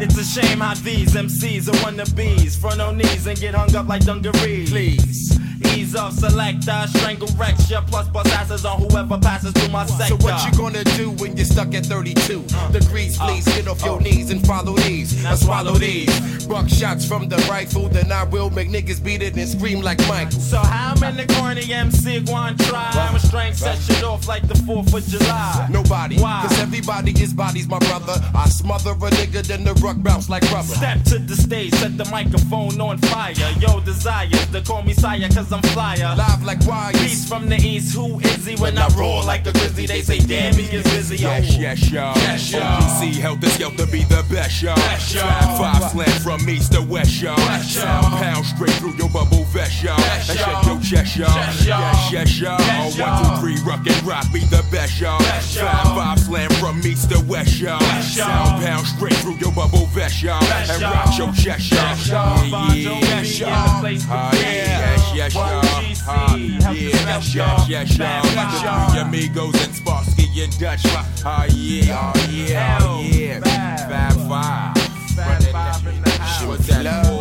It's 0.00 0.18
a 0.18 0.24
shame 0.24 0.58
how 0.58 0.74
these 0.74 1.14
MCs 1.14 1.68
are 1.68 1.76
wannabes. 1.84 2.58
Front 2.58 2.80
on 2.80 2.98
knees 2.98 3.28
and 3.28 3.38
get 3.38 3.54
hung 3.54 3.76
up 3.76 3.86
like 3.86 4.04
dungarees. 4.04 4.70
Please. 4.70 5.38
Ease 5.74 5.96
off, 5.96 6.12
selector, 6.12 6.84
strangle 6.88 7.28
recture, 7.36 7.82
plus 7.86 8.08
bust 8.08 8.32
asses 8.32 8.64
on 8.64 8.80
whoever 8.80 9.18
passes 9.18 9.52
through 9.52 9.70
my 9.70 9.86
sector. 9.86 10.16
So 10.18 10.24
what 10.24 10.44
you 10.44 10.56
gonna 10.56 10.84
do 10.84 11.10
when 11.12 11.36
you're 11.36 11.46
stuck 11.46 11.74
at 11.74 11.86
32 11.86 12.42
degrees? 12.72 13.18
Uh, 13.20 13.26
please 13.26 13.44
get 13.44 13.68
off 13.68 13.82
your 13.84 13.96
uh. 13.96 14.02
knees 14.02 14.30
and 14.30 14.44
follow 14.46 14.74
these. 14.76 15.22
Now 15.22 15.34
swallow 15.34 15.74
these. 15.74 16.46
Buck 16.46 16.68
shots 16.68 17.04
from 17.06 17.28
the 17.28 17.36
rifle, 17.50 17.88
then 17.88 18.10
I 18.10 18.24
will 18.24 18.50
make 18.50 18.68
niggas 18.68 19.02
beat 19.04 19.22
it 19.22 19.36
and 19.36 19.48
scream 19.48 19.82
like 19.82 19.98
Michael. 20.08 20.40
So 20.40 20.58
how 20.58 20.94
many 21.00 21.26
corny 21.26 21.72
MC 21.72 22.20
going 22.20 22.56
try? 22.56 22.90
I'm 22.94 23.16
a 23.16 23.20
strength 23.20 23.58
set 23.58 23.78
shit 23.78 24.02
off 24.02 24.26
like 24.26 24.46
the 24.48 24.54
4th 24.54 24.94
of 24.94 25.06
July. 25.06 25.68
Nobody, 25.70 26.18
Why? 26.18 26.46
cause 26.46 26.58
everybody 26.60 27.12
is 27.12 27.34
bodies, 27.34 27.68
my 27.68 27.78
brother. 27.80 28.14
I 28.34 28.48
smother 28.48 28.92
a 28.92 29.10
nigga, 29.10 29.42
then 29.42 29.64
the 29.64 29.74
ruck 29.74 29.96
bounce 30.02 30.28
like 30.28 30.42
rubber. 30.50 30.68
Step 30.68 31.02
to 31.04 31.18
the 31.18 31.36
stage, 31.36 31.72
set 31.74 31.98
the 31.98 32.04
microphone 32.06 32.80
on 32.80 32.98
fire. 32.98 33.34
Yo, 33.58 33.80
desire 33.80 34.28
to 34.28 34.62
call 34.62 34.82
me 34.82 34.94
sire, 34.94 35.28
cause 35.28 35.47
I'm 35.52 35.62
flyer. 35.62 36.14
Live 36.16 36.44
like 36.44 36.60
wires. 36.66 37.00
Beast 37.00 37.28
from 37.28 37.48
the 37.48 37.56
east, 37.56 37.94
who 37.94 38.20
is 38.20 38.44
he? 38.44 38.56
When 38.56 38.76
I 38.76 38.88
roar 38.88 39.22
like 39.24 39.46
a 39.46 39.52
grizzly, 39.52 39.86
they 39.86 40.02
say, 40.02 40.18
damn, 40.18 40.54
he 40.54 40.64
is 40.76 40.82
busy. 40.84 41.16
Yes, 41.16 41.56
yes, 41.56 41.90
y'all. 41.90 42.16
Yes, 42.16 42.52
y'all. 42.52 42.80
OGC 42.80 43.12
Heltah 43.14 43.48
Skeltah 43.56 43.90
be 43.90 44.04
the 44.04 44.24
best, 44.30 44.62
y'all. 44.62 44.76
Best, 44.76 45.14
y'all. 45.14 45.22
Five, 45.56 45.80
five 45.80 45.90
slam 45.92 46.20
from 46.20 46.48
east 46.48 46.72
to 46.72 46.82
west, 46.82 47.22
y'all. 47.22 47.36
Pound 47.36 48.44
straight 48.44 48.70
through 48.72 48.94
your 48.94 49.08
bubble 49.08 49.44
vest, 49.44 49.82
y'all. 49.82 49.96
Best, 49.96 50.28
That's 50.28 50.67
chest, 50.88 51.16
y'all. 51.16 51.28
Yes, 51.64 52.12
yes, 52.12 52.40
y'all. 52.40 52.58
One, 52.58 53.22
two, 53.22 53.40
three, 53.40 53.56
rock 53.68 53.86
and 53.86 54.02
rock 54.04 54.32
be 54.32 54.40
the 54.40 54.64
best, 54.70 55.00
y'all. 55.00 55.20
Five, 55.20 55.86
five 55.94 56.18
slam 56.20 56.50
from 56.52 56.80
east 56.80 57.10
to 57.10 57.20
west, 57.26 57.60
y'all. 57.60 57.80
Sound 58.00 58.62
pound 58.64 58.86
straight 58.86 59.14
through 59.16 59.36
your 59.36 59.52
bubble 59.52 59.86
vest, 59.86 60.22
y'all. 60.22 60.42
And 60.42 60.82
rock 60.82 61.18
your 61.18 61.32
chest, 61.32 61.70
y'all. 61.70 61.80
Best. 61.80 62.08
Yeah, 62.08 62.50
Find 62.50 62.76
yeah, 62.76 62.90
your 62.90 63.00
yes, 63.00 63.38
y'all. 63.38 63.74
the 63.74 63.80
place 63.80 64.02
to 64.02 64.08
ah, 64.10 64.30
be. 64.32 64.38
yes, 64.38 65.02
ah, 65.04 65.14
yes, 65.14 65.34
y'all. 67.34 67.68
Yes, 67.68 67.98
yes, 67.98 67.98
yes, 67.98 68.62
y'all. 68.62 68.86
The 68.86 68.92
three 68.92 69.00
amigos 69.00 69.54
and 69.64 69.74
Sparsky 69.74 70.44
and 70.44 70.58
Dutch. 70.58 70.80
Ah, 70.86 71.06
ah 71.24 71.44
yeah, 71.54 72.12
oh, 72.14 72.30
yeah, 72.30 72.78
oh, 72.80 73.02
yeah. 73.02 73.40
Fab 73.88 74.16
five. 74.28 74.88
Running 75.18 75.52
that 75.52 75.82
with 75.84 76.04
that 76.04 76.36
full 76.38 76.46
court 76.46 76.66
pressure. 76.66 77.17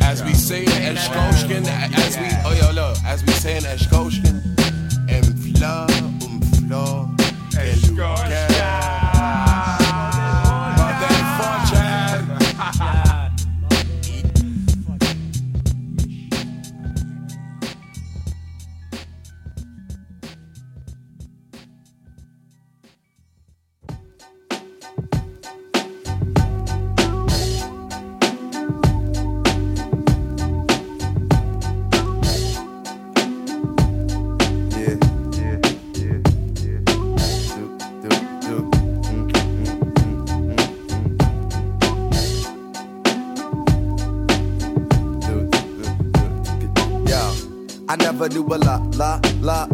As 0.00 0.22
we 0.22 0.34
say 0.34 0.62
in 0.64 0.96
Eschkoshkin, 0.96 1.66
as 1.66 2.16
we, 2.16 2.26
oh 2.44 2.52
yo, 2.52 2.72
look, 2.72 2.96
as 3.04 3.24
we 3.24 3.32
say 3.32 3.56
in 3.56 3.64
Eschkoshkin, 3.64 4.42
en 5.08 5.24
fleur, 5.36 5.86
um 6.24 6.40
fleur, 6.42 7.08
que 7.50 8.47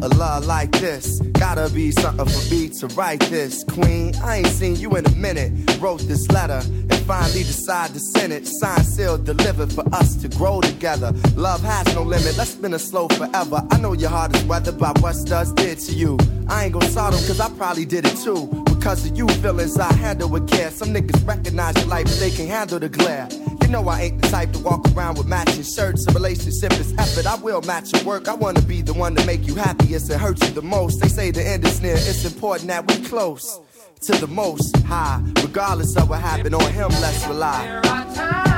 a 0.00 0.08
la 0.08 0.38
like 0.38 0.72
this. 0.72 1.20
Gotta 1.32 1.68
be 1.72 1.90
something 1.90 2.26
for 2.26 2.54
me 2.54 2.68
to 2.80 2.86
write 2.88 3.20
this. 3.20 3.64
Queen, 3.64 4.14
I 4.22 4.38
ain't 4.38 4.46
seen 4.46 4.76
you 4.76 4.96
in 4.96 5.06
a 5.06 5.14
minute. 5.14 5.52
Wrote 5.80 6.00
this 6.02 6.28
letter 6.30 6.62
and 6.64 6.94
finally 7.06 7.42
decided 7.42 7.94
to 7.94 8.00
send 8.00 8.32
it. 8.32 8.46
Signed, 8.46 8.86
sealed, 8.86 9.24
delivered 9.24 9.72
for 9.72 9.84
us 9.94 10.16
to 10.16 10.28
grow 10.28 10.60
together. 10.60 11.12
Love 11.36 11.62
has 11.62 11.94
no 11.94 12.02
limit, 12.02 12.36
let's 12.38 12.50
spin 12.50 12.74
a 12.74 12.78
slow 12.78 13.08
forever. 13.08 13.62
I 13.70 13.78
know 13.78 13.92
your 13.92 14.10
heart 14.10 14.34
is 14.36 14.44
weathered 14.44 14.78
by 14.78 14.92
what 15.00 15.14
studs 15.14 15.52
did 15.52 15.78
to 15.80 15.92
you. 15.92 16.18
I 16.48 16.64
ain't 16.64 16.72
gon' 16.72 16.82
sort 16.82 17.12
them 17.14 17.24
cause 17.26 17.40
I 17.40 17.50
probably 17.50 17.84
did 17.84 18.06
it 18.06 18.16
too. 18.16 18.63
Because 18.84 19.06
of 19.06 19.16
you 19.16 19.26
feelings 19.40 19.78
I 19.78 19.90
handle 19.94 20.28
with 20.28 20.46
care. 20.46 20.70
Some 20.70 20.88
niggas 20.92 21.26
recognize 21.26 21.74
your 21.76 21.86
life, 21.86 22.04
but 22.04 22.18
they 22.20 22.30
can 22.30 22.46
handle 22.46 22.78
the 22.78 22.90
glare. 22.90 23.26
You 23.62 23.68
know 23.68 23.88
I 23.88 24.02
ain't 24.02 24.20
the 24.20 24.28
type 24.28 24.52
to 24.52 24.58
walk 24.58 24.86
around 24.94 25.16
with 25.16 25.26
matching 25.26 25.62
shirts. 25.62 26.06
A 26.06 26.12
relationship 26.12 26.70
is 26.72 26.92
effort. 26.98 27.24
I 27.24 27.36
will 27.36 27.62
match 27.62 27.94
your 27.94 28.04
work. 28.04 28.28
I 28.28 28.34
wanna 28.34 28.60
be 28.60 28.82
the 28.82 28.92
one 28.92 29.14
to 29.14 29.24
make 29.24 29.46
you 29.46 29.54
happiest 29.54 30.10
and 30.10 30.20
hurt 30.20 30.38
you 30.44 30.50
the 30.50 30.60
most. 30.60 31.00
They 31.00 31.08
say 31.08 31.30
the 31.30 31.42
end 31.42 31.64
is 31.64 31.80
near. 31.80 31.94
It's 31.94 32.26
important 32.26 32.68
that 32.68 32.86
we 32.86 33.02
close 33.08 33.58
to 34.02 34.12
the 34.18 34.26
most 34.26 34.76
high. 34.82 35.22
Regardless 35.40 35.96
of 35.96 36.10
what 36.10 36.20
happened 36.20 36.54
on 36.54 36.70
him, 36.70 36.90
let's 37.00 37.26
rely. 37.26 38.53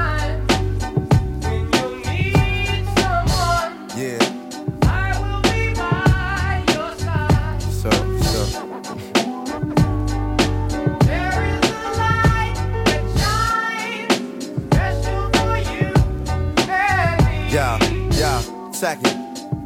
Yeah, 17.57 17.79
yeah, 18.11 18.71
second. 18.73 19.17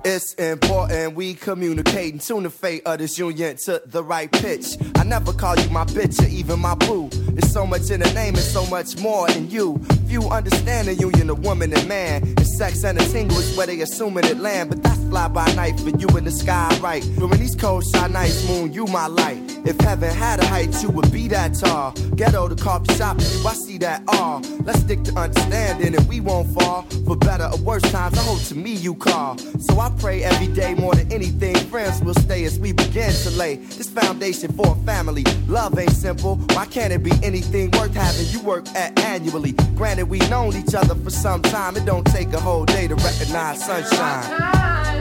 It's 0.04 0.34
important 0.34 1.16
we 1.16 1.34
communicate 1.34 2.12
and 2.12 2.20
tune 2.20 2.44
the 2.44 2.50
fate 2.50 2.82
of 2.86 3.00
this 3.00 3.18
union 3.18 3.56
to 3.64 3.82
the 3.84 4.04
right 4.04 4.30
pitch. 4.30 4.76
I 4.94 5.02
never 5.02 5.32
call 5.32 5.58
you 5.58 5.68
my 5.70 5.84
bitch 5.86 6.24
or 6.24 6.28
even 6.28 6.60
my 6.60 6.76
boo. 6.76 7.08
It's 7.36 7.52
so 7.52 7.66
much 7.66 7.90
in 7.90 7.98
the 7.98 8.12
name 8.12 8.36
and 8.36 8.44
so 8.44 8.64
much 8.66 8.96
more 9.00 9.28
in 9.32 9.50
you. 9.50 9.76
Few 10.06 10.22
understand 10.28 10.86
the 10.86 10.94
union 10.94 11.30
of 11.30 11.40
woman 11.44 11.72
and 11.72 11.88
man. 11.88 12.32
It's 12.38 12.56
sex 12.56 12.84
and 12.84 12.96
a 12.96 13.04
tingle 13.08 13.36
is 13.36 13.56
where 13.56 13.66
they 13.66 13.80
assuming 13.80 14.24
it 14.24 14.38
land. 14.38 14.68
But 14.70 14.84
that's 14.84 14.99
fly 15.10 15.26
by 15.28 15.52
night 15.54 15.78
for 15.80 15.90
you 15.90 16.06
in 16.16 16.24
the 16.24 16.30
sky, 16.30 16.68
right? 16.80 17.02
During 17.18 17.40
these 17.40 17.56
cold, 17.56 17.84
shy 17.84 18.06
nights, 18.06 18.48
moon, 18.48 18.72
you 18.72 18.86
my 18.86 19.08
light. 19.08 19.38
If 19.66 19.78
heaven 19.80 20.14
had 20.14 20.40
a 20.40 20.46
height, 20.46 20.80
you 20.82 20.88
would 20.88 21.10
be 21.12 21.26
that 21.28 21.54
tall. 21.54 21.92
Ghetto 22.14 22.48
to 22.48 22.54
coffee 22.54 22.94
shop, 22.94 23.20
you, 23.20 23.46
I 23.46 23.54
see 23.54 23.76
that 23.78 24.02
all. 24.08 24.40
Let's 24.64 24.80
stick 24.80 25.02
to 25.04 25.18
understanding 25.18 25.94
and 25.96 26.08
we 26.08 26.20
won't 26.20 26.48
fall. 26.54 26.82
For 27.06 27.16
better 27.16 27.50
or 27.52 27.58
worse 27.58 27.82
times, 27.82 28.16
I 28.18 28.22
hope 28.22 28.40
to 28.44 28.54
me 28.54 28.72
you 28.72 28.94
call. 28.94 29.36
So 29.38 29.80
I 29.80 29.90
pray 29.98 30.22
every 30.22 30.46
day 30.54 30.74
more 30.74 30.94
than 30.94 31.12
anything. 31.12 31.56
Friends 31.56 32.00
will 32.02 32.14
stay 32.14 32.44
as 32.44 32.58
we 32.58 32.72
begin 32.72 33.12
to 33.12 33.30
lay 33.30 33.56
this 33.56 33.88
foundation 33.88 34.52
for 34.52 34.72
a 34.72 34.86
family. 34.86 35.24
Love 35.48 35.78
ain't 35.78 35.92
simple. 35.92 36.36
Why 36.54 36.66
can't 36.66 36.92
it 36.92 37.02
be 37.02 37.12
anything 37.22 37.72
worth 37.72 37.94
having 37.94 38.26
you 38.28 38.40
work 38.46 38.68
at 38.76 38.98
annually? 39.00 39.52
Granted, 39.74 40.08
we 40.08 40.20
known 40.30 40.54
each 40.56 40.74
other 40.74 40.94
for 40.94 41.10
some 41.10 41.42
time. 41.42 41.76
It 41.76 41.84
don't 41.84 42.06
take 42.06 42.32
a 42.32 42.40
whole 42.40 42.64
day 42.64 42.86
to 42.86 42.94
recognize 42.94 43.64
sunshine. 43.64 44.99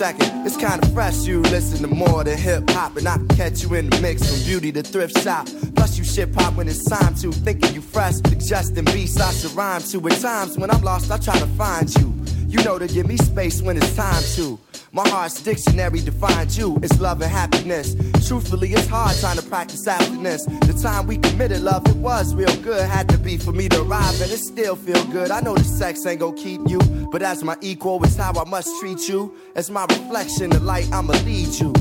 Second, 0.00 0.46
it's 0.46 0.56
kinda 0.56 0.86
fresh 0.94 1.26
you 1.26 1.42
listen 1.42 1.82
to 1.82 1.86
more 1.86 2.24
than 2.24 2.38
hip 2.38 2.70
hop, 2.70 2.96
and 2.96 3.06
I 3.06 3.16
can 3.16 3.28
catch 3.28 3.62
you 3.62 3.74
in 3.74 3.90
the 3.90 4.00
mix 4.00 4.26
from 4.26 4.42
beauty 4.46 4.72
to 4.72 4.82
thrift 4.82 5.20
shop. 5.20 5.46
Plus, 5.76 5.98
you 5.98 6.04
shit 6.04 6.32
pop 6.32 6.54
when 6.54 6.68
it's 6.68 6.82
time 6.84 7.14
to. 7.16 7.30
Thinking 7.30 7.74
you 7.74 7.82
fresh, 7.82 8.14
suggesting 8.14 8.86
beats 8.86 9.20
I 9.20 9.30
should 9.30 9.52
rhyme 9.52 9.82
to. 9.82 10.08
At 10.08 10.18
times 10.22 10.56
when 10.56 10.70
I'm 10.70 10.80
lost, 10.80 11.10
I 11.10 11.18
try 11.18 11.38
to 11.38 11.46
find 11.48 11.94
you. 11.98 12.14
You 12.48 12.64
know 12.64 12.78
to 12.78 12.86
give 12.86 13.06
me 13.08 13.18
space 13.18 13.60
when 13.60 13.76
it's 13.76 13.94
time 13.94 14.22
to. 14.36 14.58
My 14.92 15.08
heart's 15.08 15.40
dictionary 15.40 16.00
defines 16.00 16.58
you. 16.58 16.76
It's 16.82 16.98
love 17.00 17.22
and 17.22 17.30
happiness. 17.30 17.94
Truthfully, 18.26 18.72
it's 18.72 18.88
hard 18.88 19.16
trying 19.18 19.36
to 19.36 19.42
practice 19.42 19.86
happiness. 19.86 20.44
The 20.44 20.76
time 20.82 21.06
we 21.06 21.16
committed 21.18 21.60
love, 21.60 21.86
it 21.86 21.94
was 21.96 22.34
real 22.34 22.54
good. 22.56 22.88
Had 22.88 23.08
to 23.10 23.18
be 23.18 23.36
for 23.36 23.52
me 23.52 23.68
to 23.68 23.82
arrive, 23.82 24.20
and 24.20 24.32
it 24.32 24.38
still 24.38 24.74
feel 24.74 25.04
good. 25.06 25.30
I 25.30 25.40
know 25.40 25.54
the 25.54 25.62
sex 25.62 26.04
ain't 26.06 26.18
gonna 26.18 26.36
keep 26.36 26.62
you, 26.68 26.80
but 27.12 27.22
as 27.22 27.44
my 27.44 27.56
equal, 27.60 28.02
it's 28.02 28.16
how 28.16 28.32
I 28.32 28.48
must 28.48 28.80
treat 28.80 29.08
you. 29.08 29.32
As 29.54 29.70
my 29.70 29.84
reflection, 29.84 30.50
the 30.50 30.58
light, 30.58 30.90
I'ma 30.92 31.12
lead 31.24 31.54
you. 31.54 31.72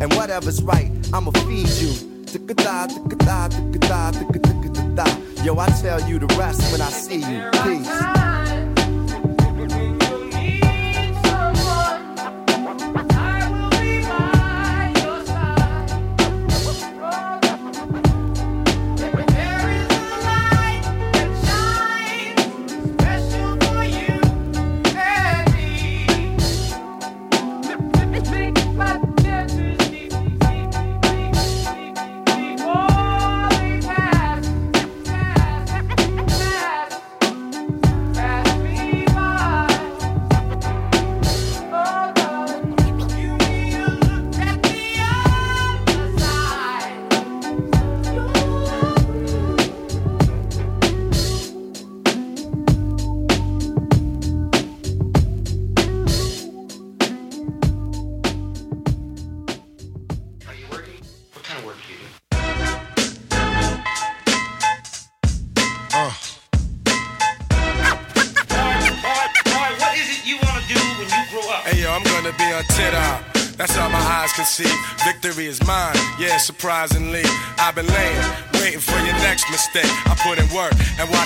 And 0.00 0.10
whatever's 0.14 0.62
right, 0.62 0.90
I'ma 1.12 1.32
feed 1.32 1.68
you. 1.68 1.92
Yo, 5.44 5.58
I 5.58 5.66
tell 5.82 6.08
you 6.08 6.18
the 6.18 6.34
rest 6.38 6.72
when 6.72 6.80
I 6.80 6.88
see 6.88 7.16
you. 7.16 7.50
Peace. 7.62 8.23
Surprisingly. 76.64 77.20
I've 77.58 77.74
been 77.74 77.86
laying, 77.86 78.24
waiting 78.54 78.80
for 78.80 78.96
your 79.04 79.12
next 79.20 79.44
mistake. 79.50 79.84
I 80.08 80.16
put 80.24 80.38
in 80.38 80.48
work 80.56 80.73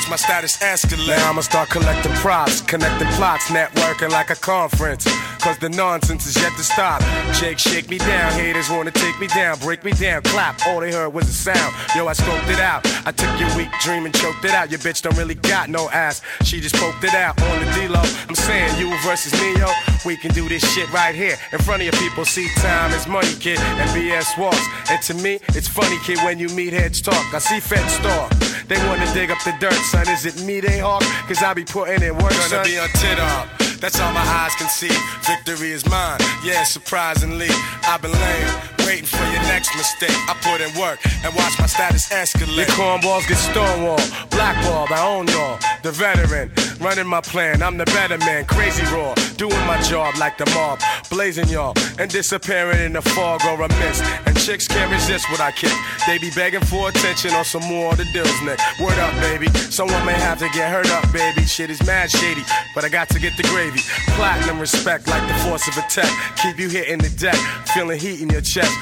my 0.09 0.16
status 0.16 0.56
escalate. 0.59 1.09
Now 1.09 1.30
I'ma 1.30 1.40
start 1.42 1.68
collecting 1.70 2.12
props, 2.14 2.61
connecting 2.62 3.09
plots, 3.09 3.48
networking 3.50 4.11
like 4.11 4.30
a 4.30 4.34
conference. 4.34 5.04
Cause 5.38 5.59
the 5.59 5.68
nonsense 5.68 6.26
is 6.26 6.36
yet 6.36 6.52
to 6.56 6.62
stop. 6.62 7.00
Jake, 7.34 7.59
shake 7.59 7.88
me 7.88 7.98
down. 7.98 8.32
Haters 8.32 8.70
wanna 8.70 8.90
take 8.90 9.18
me 9.20 9.26
down, 9.28 9.59
break 9.59 9.84
me 9.84 9.92
down, 9.92 10.22
clap. 10.22 10.66
All 10.66 10.80
they 10.80 10.92
heard 10.92 11.11
was 11.11 11.28
a 11.28 11.32
sound. 11.32 11.74
Yo, 11.94 12.06
I 12.06 12.12
scoped 12.12 12.48
it 12.48 12.61
out. 12.61 12.86
I 13.06 13.12
took 13.12 13.38
your 13.38 13.54
weak 13.56 13.70
dream 13.80 14.04
and 14.06 14.14
choked 14.14 14.44
it 14.44 14.52
out. 14.52 14.70
Your 14.70 14.80
bitch 14.80 15.02
don't 15.02 15.16
really 15.16 15.34
got 15.34 15.68
no 15.68 15.88
ass. 15.90 16.22
She 16.42 16.61
just 16.61 16.74
poked 16.76 17.04
it 17.04 17.14
out 17.14 17.40
on 17.42 17.64
the 17.64 17.72
D-Lo. 17.72 18.02
I'm 18.28 18.34
saying 18.34 18.78
you 18.78 18.90
versus 19.02 19.32
me, 19.40 19.59
yo. 19.59 19.68
We 20.04 20.16
can 20.16 20.32
do 20.32 20.48
this 20.48 20.62
shit 20.74 20.90
right 20.92 21.14
here 21.14 21.36
in 21.52 21.59
front 21.61 21.82
of 21.82 21.86
your 21.86 22.00
people. 22.02 22.24
See, 22.24 22.48
time 22.56 22.92
is 22.92 23.06
money, 23.06 23.34
kid, 23.40 23.59
and 23.61 23.90
BS 23.90 24.38
walks. 24.38 24.66
And 24.90 25.00
to 25.02 25.14
me, 25.14 25.40
it's 25.48 25.68
funny, 25.68 25.98
kid, 26.04 26.18
when 26.18 26.38
you 26.38 26.48
meet 26.48 26.72
heads 26.72 27.00
talk. 27.00 27.34
I 27.34 27.38
see 27.38 27.61
feds 27.61 27.92
stalk. 27.94 28.38
They 28.68 28.76
wanna 28.86 29.10
dig 29.14 29.30
up 29.30 29.42
the 29.44 29.54
dirt, 29.58 29.72
son. 29.72 30.08
Is 30.08 30.26
it 30.26 30.44
me 30.44 30.60
they 30.60 30.78
hawk? 30.78 31.02
Cause 31.26 31.42
I 31.42 31.54
be 31.54 31.64
putting 31.64 32.02
in 32.02 32.14
work, 32.14 32.30
Gonna 32.30 32.42
son. 32.60 32.64
be 32.64 32.78
on 32.78 32.88
tit 33.00 33.18
up. 33.18 33.48
That's 33.80 33.98
all 34.00 34.12
my 34.12 34.20
eyes 34.20 34.54
can 34.56 34.68
see. 34.68 34.90
Victory 35.22 35.70
is 35.70 35.86
mine. 35.88 36.18
Yeah, 36.44 36.64
surprisingly, 36.64 37.48
I've 37.86 38.02
been 38.02 38.12
laying, 38.12 38.54
waiting 38.86 39.06
for 39.06 39.22
your 39.30 39.40
next 39.48 39.74
mistake. 39.76 40.10
I 40.28 40.34
put 40.42 40.60
in 40.60 40.68
work 40.78 40.98
and 41.24 41.32
watch 41.34 41.58
my 41.60 41.66
status 41.66 42.08
escalate. 42.08 42.56
Your 42.56 42.66
cornballs 42.76 43.26
get 43.28 43.38
stonewalled, 43.38 44.02
blackballed. 44.30 44.90
I 44.90 45.06
own 45.06 45.28
y'all, 45.28 45.58
the 45.82 45.92
veteran, 45.92 46.50
running 46.80 47.06
my 47.06 47.20
plan. 47.20 47.62
I'm 47.62 47.78
the 47.78 47.86
better 47.86 48.18
man, 48.18 48.44
crazy 48.46 48.82
raw, 48.92 49.14
doing 49.39 49.66
my 49.66 49.80
job 49.82 50.16
like 50.18 50.36
the 50.36 50.45
mob, 50.51 50.80
blazing 51.09 51.49
y'all 51.49 51.72
and 51.99 52.11
disappearing 52.11 52.80
in 52.80 52.93
the 52.93 53.03
fog 53.03 53.41
or 53.47 53.62
a 53.62 53.68
mist. 53.80 54.03
And 54.26 54.36
chicks 54.36 54.66
can't 54.66 54.91
resist 54.91 55.30
what 55.30 55.41
I 55.41 55.53
kick. 55.53 55.72
They 56.07 56.18
be 56.18 56.30
begging 56.30 56.61
for 56.61 56.89
attention 56.89 57.32
or 57.34 57.45
some 57.45 57.62
more 57.62 57.93
of 57.93 57.99
the 57.99 58.05
deals, 58.12 58.41
Nick. 58.43 58.59
Word 58.80 58.99
up, 58.99 59.14
baby. 59.22 59.49
Someone 59.70 60.05
may 60.05 60.14
have 60.14 60.39
to 60.41 60.49
get 60.51 60.70
hurt 60.70 60.91
up, 60.91 61.11
baby. 61.12 61.43
Shit 61.43 61.70
is 61.70 61.84
mad 61.86 62.11
shady, 62.11 62.43
but 62.74 62.84
I 62.84 62.89
got 62.89 63.09
to 63.11 63.20
get 63.20 63.36
the 63.36 63.45
gravy. 63.45 63.80
Platinum 64.18 64.59
respect 64.59 65.07
like 65.07 65.26
the 65.28 65.34
force 65.45 65.66
of 65.68 65.76
a 65.78 65.86
tech. 65.89 66.11
Keep 66.43 66.59
you 66.59 66.68
hitting 66.68 66.99
the 66.99 67.11
deck, 67.11 67.36
feeling 67.74 67.99
heat 67.99 68.20
in 68.20 68.28
your 68.28 68.43
chest. 68.43 68.74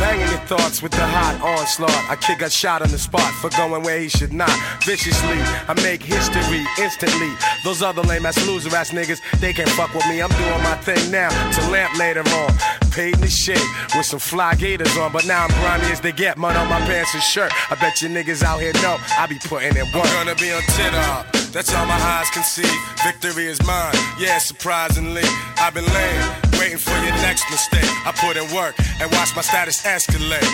Banging 0.00 0.28
your 0.28 0.44
thoughts 0.46 0.82
with 0.82 0.92
the 0.92 1.06
hot 1.06 1.40
onslaught. 1.40 2.10
I 2.10 2.16
kick 2.16 2.42
a 2.42 2.50
shot 2.50 2.82
on 2.82 2.90
the 2.90 2.98
spot 2.98 3.32
for 3.40 3.50
going 3.50 3.82
where 3.82 3.98
he 3.98 4.08
should 4.08 4.32
not. 4.32 4.52
Viciously, 4.84 5.38
I 5.68 5.74
make 5.82 6.02
history 6.02 6.64
instantly. 6.78 7.32
Those 7.64 7.82
other 7.82 8.02
lame 8.02 8.26
ass 8.26 8.44
loser 8.46 8.74
ass 8.74 8.90
niggas, 8.90 9.20
they 9.40 9.52
can't 9.52 9.68
fuck 9.70 9.94
with 9.94 10.06
me. 10.08 10.20
I'm 10.20 10.30
doing 10.30 10.62
my 10.62 10.76
thing 10.76 11.10
now 11.10 11.30
to 11.52 11.70
lamp 11.70 11.96
later 11.98 12.20
on. 12.20 12.50
Paid 12.90 13.14
in 13.14 13.20
the 13.22 13.28
shit 13.28 13.60
with 13.96 14.06
some 14.06 14.20
fly 14.20 14.54
gators 14.54 14.96
on, 14.96 15.12
but 15.12 15.26
now 15.26 15.44
I'm 15.44 15.50
grimy 15.60 15.90
as 15.92 16.00
they 16.00 16.12
get. 16.12 16.36
Mud 16.38 16.56
on 16.56 16.68
my 16.68 16.80
pants 16.80 17.14
and 17.14 17.22
shirt. 17.22 17.52
I 17.70 17.74
bet 17.76 18.02
you 18.02 18.08
niggas 18.08 18.42
out 18.42 18.60
here 18.60 18.72
know 18.74 18.96
I 19.18 19.26
be 19.26 19.38
putting 19.38 19.76
in 19.76 19.86
work. 19.92 20.06
I'm 20.06 20.26
gonna 20.26 20.34
be 20.36 20.52
on 20.52 20.62
tit. 20.76 20.92
That's 21.52 21.72
all 21.72 21.86
my 21.86 21.94
eyes 21.94 22.30
can 22.30 22.42
see. 22.42 22.68
Victory 23.04 23.46
is 23.46 23.64
mine. 23.64 23.94
Yeah, 24.18 24.38
surprisingly, 24.38 25.22
I've 25.56 25.72
been 25.72 25.86
laying, 25.86 26.53
waiting 26.64 26.78
for 26.78 26.96
your 27.04 27.12
next 27.20 27.44
mistake. 27.50 27.84
I 28.08 28.12
put 28.16 28.36
in 28.40 28.46
work 28.56 28.74
and 29.00 29.12
watch 29.12 29.36
my 29.36 29.42
status 29.42 29.82
escalate. 29.84 30.48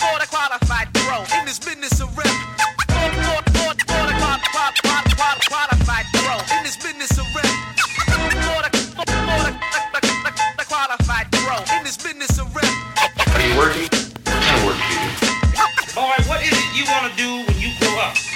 Border 0.00 0.28
qualified 0.32 0.88
pro 0.94 1.20
in 1.36 1.44
this 1.44 1.58
business 1.58 2.00
of 2.00 2.08
rep. 2.16 2.24
Border 3.84 4.16
qualified 5.52 6.06
pro 6.16 6.36
in 6.56 6.62
this 6.64 6.76
business 6.80 7.12
of 7.20 7.26
rep. 7.36 7.52
Border 8.48 8.72
qualified 10.64 11.26
pro 11.32 11.56
in 11.76 11.84
this 11.84 11.98
business 11.98 12.38
of 12.40 12.48
rep. 12.56 12.64
Are 13.34 13.42
you 13.44 13.52
working? 13.60 13.88
What 14.24 14.40
kind 14.40 14.56
of 14.56 14.64
work 14.64 14.78
do 14.80 14.94
you 14.96 15.12
do? 15.20 15.28
Boy, 15.94 16.16
what 16.30 16.40
is 16.40 16.52
it 16.52 16.68
you 16.72 16.84
want 16.88 17.12
to 17.12 17.16
do 17.20 17.44
when 17.44 17.60
you 17.60 17.76
grow 17.78 17.92
up? 18.00 18.27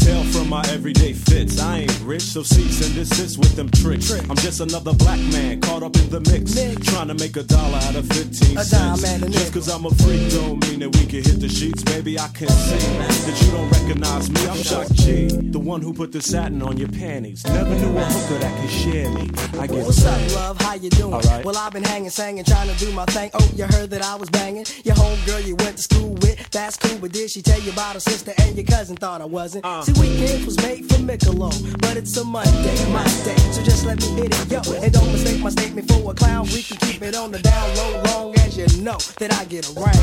Tell 0.00 0.24
from 0.24 0.48
my 0.48 0.64
everyday 0.68 1.12
fits. 1.12 1.60
I 1.60 1.80
ain't 1.80 2.00
rich, 2.00 2.22
so 2.22 2.42
cease 2.42 2.84
and 2.84 2.94
desist 2.94 3.38
with 3.38 3.54
them 3.54 3.70
tricks. 3.70 4.10
I'm 4.28 4.36
just 4.36 4.60
another 4.60 4.94
black 4.94 5.20
man 5.32 5.60
caught 5.60 5.82
up 5.82 5.96
in 5.96 6.08
the 6.10 6.20
mix. 6.20 6.54
Trying 6.90 7.08
to 7.08 7.14
make 7.14 7.36
a 7.36 7.42
dollar 7.42 7.78
out 7.78 7.94
of 7.94 8.06
15 8.08 8.58
A 8.58 8.64
cents. 8.64 9.02
dime 9.02 9.30
Just 9.30 9.52
cause 9.52 9.68
I'm 9.68 9.84
a 9.86 9.90
freak 9.90 10.30
don't 10.32 10.60
mean 10.66 10.80
that 10.80 10.90
we 10.96 11.06
can 11.06 11.22
hit 11.22 11.40
the 11.40 11.48
sheets. 11.48 11.82
Baby, 11.82 12.18
I 12.18 12.28
can 12.28 12.48
see 12.48 12.78
that 13.26 13.42
you 13.42 13.50
don't 13.52 13.70
recognize 13.70 14.30
me. 14.30 14.40
I'm 14.48 14.62
Shock 14.62 14.88
G, 14.92 15.28
the 15.28 15.58
one 15.58 15.82
who 15.82 15.92
put 15.92 16.12
the 16.12 16.20
satin 16.20 16.62
on 16.62 16.76
your 16.76 16.88
panties. 16.88 17.44
Never 17.44 17.74
knew 17.74 17.96
a 17.98 18.04
hooker 18.04 18.38
that 18.38 18.60
could 18.60 18.70
share 18.70 19.10
me. 19.10 19.30
I 19.58 19.66
get 19.66 19.84
What's 19.84 20.04
up, 20.04 20.34
love? 20.34 20.60
How 20.60 20.74
you 20.74 20.90
doing? 20.90 21.10
Well, 21.44 21.56
I've 21.56 21.72
been 21.72 21.84
hanging, 21.84 22.10
singing, 22.10 22.44
trying 22.44 22.68
to 22.68 22.76
do 22.84 22.92
my 22.92 23.04
thing. 23.06 23.30
Oh, 23.34 23.50
you 23.54 23.64
heard 23.64 23.90
that 23.90 24.02
I 24.02 24.16
was 24.16 24.30
banging? 24.30 24.64
Your 24.84 24.94
homegirl 24.96 25.46
you 25.46 25.56
went 25.56 25.76
to 25.76 25.82
school 25.82 26.14
with, 26.22 26.50
that's 26.50 26.76
cool, 26.76 26.98
but 26.98 27.12
did 27.12 27.30
she 27.30 27.42
tell 27.42 27.60
you 27.60 27.72
about 27.72 27.94
her 27.94 28.00
sister 28.00 28.32
and 28.38 28.56
your 28.56 28.66
cousin 28.66 28.96
thought 28.96 29.20
I 29.20 29.26
wasn't? 29.26 29.64
Uh. 29.64 29.82
See, 29.90 30.00
weekends 30.00 30.46
was 30.46 30.56
made 30.58 30.86
for 30.88 30.98
Michelob, 30.98 31.80
but 31.80 31.96
it's 31.96 32.16
a 32.16 32.24
Monday, 32.24 32.92
my 32.92 33.04
day, 33.24 33.36
so 33.52 33.62
just 33.62 33.84
let 33.84 33.98
me 33.98 34.06
hit 34.08 34.34
it, 34.34 34.50
yo. 34.50 34.60
And 34.74 34.92
don't 34.92 35.10
mistake 35.12 35.40
my 35.40 35.50
statement 35.50 35.90
for 35.90 36.10
a 36.10 36.14
clown. 36.14 36.46
We 36.46 36.62
can 36.62 36.76
keep 36.78 37.02
it 37.02 37.14
on 37.14 37.30
the 37.30 37.38
down 37.38 37.76
low, 37.76 38.02
long 38.04 38.38
as 38.38 38.56
you 38.56 38.82
know 38.82 38.98
that 39.18 39.32
I 39.32 39.44
get 39.46 39.68
around. 39.76 39.96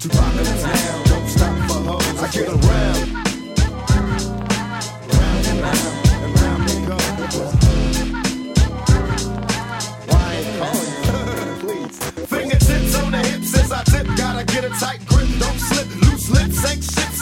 Too 0.00 0.08
popular 0.08 0.56
now, 0.62 1.02
don't 1.04 1.28
stop 1.28 1.70
for 1.70 1.80
hoes. 1.88 2.22
I 2.22 2.30
get 2.30 2.48
around. 2.48 3.19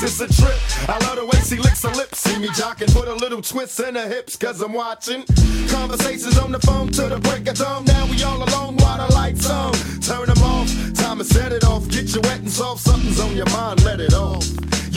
It's 0.03 0.21
a 0.21 0.29
trip. 0.29 0.59
I 0.89 0.99
love 1.07 1.17
the 1.17 1.25
way 1.25 1.41
she 1.45 1.57
licks 1.57 1.83
her 1.83 1.91
lips. 1.91 2.21
See 2.21 2.39
me 2.39 2.49
jocking, 2.49 2.93
put 2.93 3.09
a 3.09 3.15
little 3.15 3.43
twist 3.43 3.81
in 3.81 3.95
her 3.95 4.09
hips, 4.09 4.37
cause 4.37 4.61
I'm 4.61 4.73
watching. 4.73 5.25
Conversations 5.69 6.39
on 6.39 6.53
the 6.53 6.61
phone 6.61 6.89
to 6.93 7.09
the 7.09 7.19
break 7.19 7.49
of 7.49 7.57
dawn. 7.57 7.85
Now 7.85 8.07
we 8.07 8.23
all 8.23 8.43
alone 8.43 8.77
while 8.77 9.07
the 9.07 9.15
lights 9.15 9.49
on. 9.49 9.73
Turn 10.01 10.27
them 10.27 10.43
off, 10.43 10.69
time 10.95 11.19
to 11.19 11.25
set 11.25 11.53
it 11.53 11.65
off. 11.65 11.89
Get 11.89 12.15
you 12.15 12.21
wet 12.23 12.41
and 12.41 12.51
soft, 12.51 12.83
something's 12.83 13.21
on 13.21 13.37
your 13.37 13.51
mind, 13.51 13.85
let 13.85 14.01
it 14.01 14.15
off. 14.15 14.45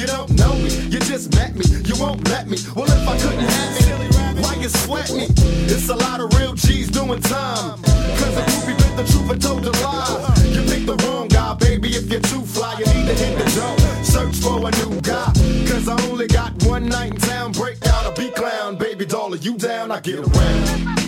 You 0.01 0.07
don't 0.07 0.31
know 0.31 0.55
me, 0.55 0.71
you 0.89 0.97
just 0.97 1.31
met 1.35 1.55
me, 1.55 1.63
you 1.85 1.93
won't 2.01 2.27
let 2.27 2.49
me. 2.49 2.57
Well, 2.75 2.89
if 2.89 3.07
I 3.07 3.19
couldn't 3.19 3.45
have 3.45 3.77
it, 3.77 4.41
why 4.41 4.55
you 4.55 4.67
sweat 4.67 5.11
me? 5.11 5.27
It's 5.69 5.89
a 5.89 5.95
lot 5.95 6.19
of 6.19 6.33
real 6.39 6.55
G's 6.55 6.89
doing 6.89 7.21
time. 7.21 7.79
Cause 7.83 8.35
a 8.35 8.41
groupie 8.49 8.75
bit 8.79 8.97
the 8.97 9.03
truth 9.03 9.29
and 9.29 9.39
told 9.39 9.63
a 9.63 9.69
lie. 9.83 10.33
You 10.47 10.63
picked 10.63 10.87
the 10.87 10.95
wrong 11.05 11.27
guy, 11.27 11.53
baby, 11.53 11.89
if 11.89 12.09
you're 12.09 12.19
too 12.19 12.41
fly, 12.41 12.79
you 12.79 12.85
need 12.85 13.05
to 13.09 13.13
hit 13.13 13.37
the 13.37 13.45
door. 13.53 14.03
Search 14.03 14.37
for 14.37 14.57
a 14.67 14.71
new 14.81 14.99
guy. 15.01 15.31
Cause 15.69 15.87
I 15.87 16.01
only 16.09 16.25
got 16.25 16.51
one 16.63 16.87
night 16.89 17.13
in 17.13 17.19
town, 17.19 17.51
break 17.51 17.85
out 17.85 18.11
a 18.11 18.19
B 18.19 18.31
clown. 18.31 18.77
Baby 18.77 19.05
doll, 19.05 19.35
are 19.35 19.37
you 19.37 19.55
down? 19.55 19.91
I 19.91 19.99
get 19.99 20.17
around. 20.17 21.00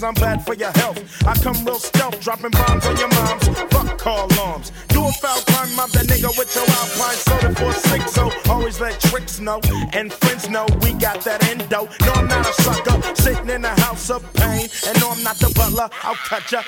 Cause 0.00 0.04
I'm 0.04 0.14
bad 0.14 0.44
for 0.46 0.54
your 0.54 0.72
health. 0.72 0.98
I 1.26 1.34
come 1.34 1.64
real 1.64 1.78
stealth, 1.78 2.20
dropping 2.20 2.50
bombs 2.52 2.86
on 2.86 2.96
your 2.96 3.08
moms. 3.08 3.48
Fuck 3.48 3.98
call 3.98 4.26
alarms. 4.32 4.72
Do 4.88 5.04
a 5.04 5.12
foul 5.12 5.40
crime, 5.42 5.74
mob 5.76 5.90
that 5.90 6.06
nigga 6.06 6.36
with 6.38 6.54
your 6.54 6.64
alpine 6.64 7.16
soda 7.16 7.54
for 7.54 7.72
six. 7.72 8.12
So 8.12 8.30
always 8.48 8.80
let 8.80 8.98
tricks 9.00 9.40
know 9.40 9.60
and 9.92 10.12
friends 10.12 10.48
know 10.48 10.66
we 10.82 10.92
got 10.94 11.20
that 11.24 11.44
endo. 11.48 11.88
No, 12.06 12.12
I'm 12.12 12.28
not 12.28 12.48
a 12.48 12.52
sucker, 12.62 13.14
sitting 13.14 13.50
in 13.50 13.64
a 13.64 13.80
house 13.80 14.10
of 14.10 14.22
pain. 14.34 14.68
And 14.86 15.00
no, 15.00 15.10
I'm 15.10 15.22
not 15.22 15.36
the 15.36 15.52
butler, 15.54 15.88
I'll 16.02 16.14
cut 16.14 16.50
ya. 16.50 16.62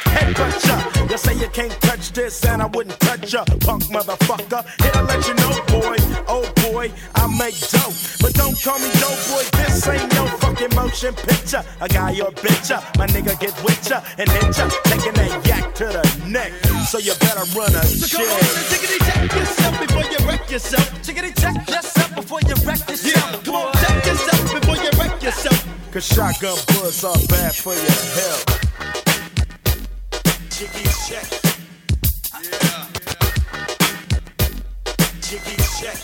You 1.12 1.18
say 1.18 1.34
you 1.34 1.48
can't 1.48 1.76
touch 1.82 2.12
this, 2.12 2.42
and 2.46 2.62
I 2.62 2.64
wouldn't 2.64 2.98
touch 2.98 3.34
ya, 3.34 3.44
punk 3.60 3.84
motherfucker. 3.92 4.64
Here 4.80 4.92
to 4.92 5.02
let 5.02 5.20
you 5.28 5.34
know, 5.34 5.52
boy, 5.68 5.96
oh 6.26 6.50
boy, 6.64 6.90
I 7.14 7.28
make 7.36 7.52
dope. 7.68 7.92
But 8.24 8.32
don't 8.32 8.56
call 8.56 8.78
me 8.78 8.88
dope 8.96 9.20
boy, 9.28 9.44
this 9.60 9.86
ain't 9.88 10.08
no 10.14 10.24
fucking 10.40 10.74
motion 10.74 11.12
picture. 11.12 11.62
A 11.82 11.88
guy 11.90 12.16
or 12.16 12.32
bitch 12.40 12.70
ya, 12.70 12.80
my 12.96 13.06
nigga 13.08 13.38
get 13.38 13.52
with 13.62 13.90
ya 13.90 14.00
and 14.16 14.26
hit 14.26 14.56
ya, 14.56 14.70
taking 14.88 15.12
that 15.12 15.46
yak 15.46 15.74
to 15.74 15.84
the 15.84 16.02
neck. 16.32 16.50
So 16.88 16.96
you 16.96 17.12
better 17.20 17.44
run 17.52 17.76
a 17.76 17.84
So 17.84 18.16
come 18.16 18.24
on 18.24 18.40
and 18.40 18.64
tickety 18.72 18.96
check 19.04 19.36
yourself 19.36 19.80
before 19.84 20.08
you 20.08 20.18
wreck 20.26 20.50
yourself. 20.50 20.88
Tickety 21.04 21.32
check 21.36 21.68
yourself 21.68 22.14
before 22.16 22.40
you 22.40 22.56
wreck 22.64 22.88
yourself. 22.88 23.36
Yeah, 23.36 23.42
come 23.44 23.56
on, 23.56 23.72
check 23.84 24.06
yourself 24.06 24.42
before 24.48 24.76
you 24.80 24.90
wreck 24.96 25.22
yourself. 25.22 25.92
Cause 25.92 26.06
shotgun 26.06 26.56
bullets 26.72 27.04
are 27.04 27.12
bad 27.28 27.54
for 27.54 27.74
your 27.74 28.00
health. 28.16 29.01
Jiggy 30.62 30.84
check. 31.08 31.26
Yeah. 32.40 32.86
Check. 35.80 35.98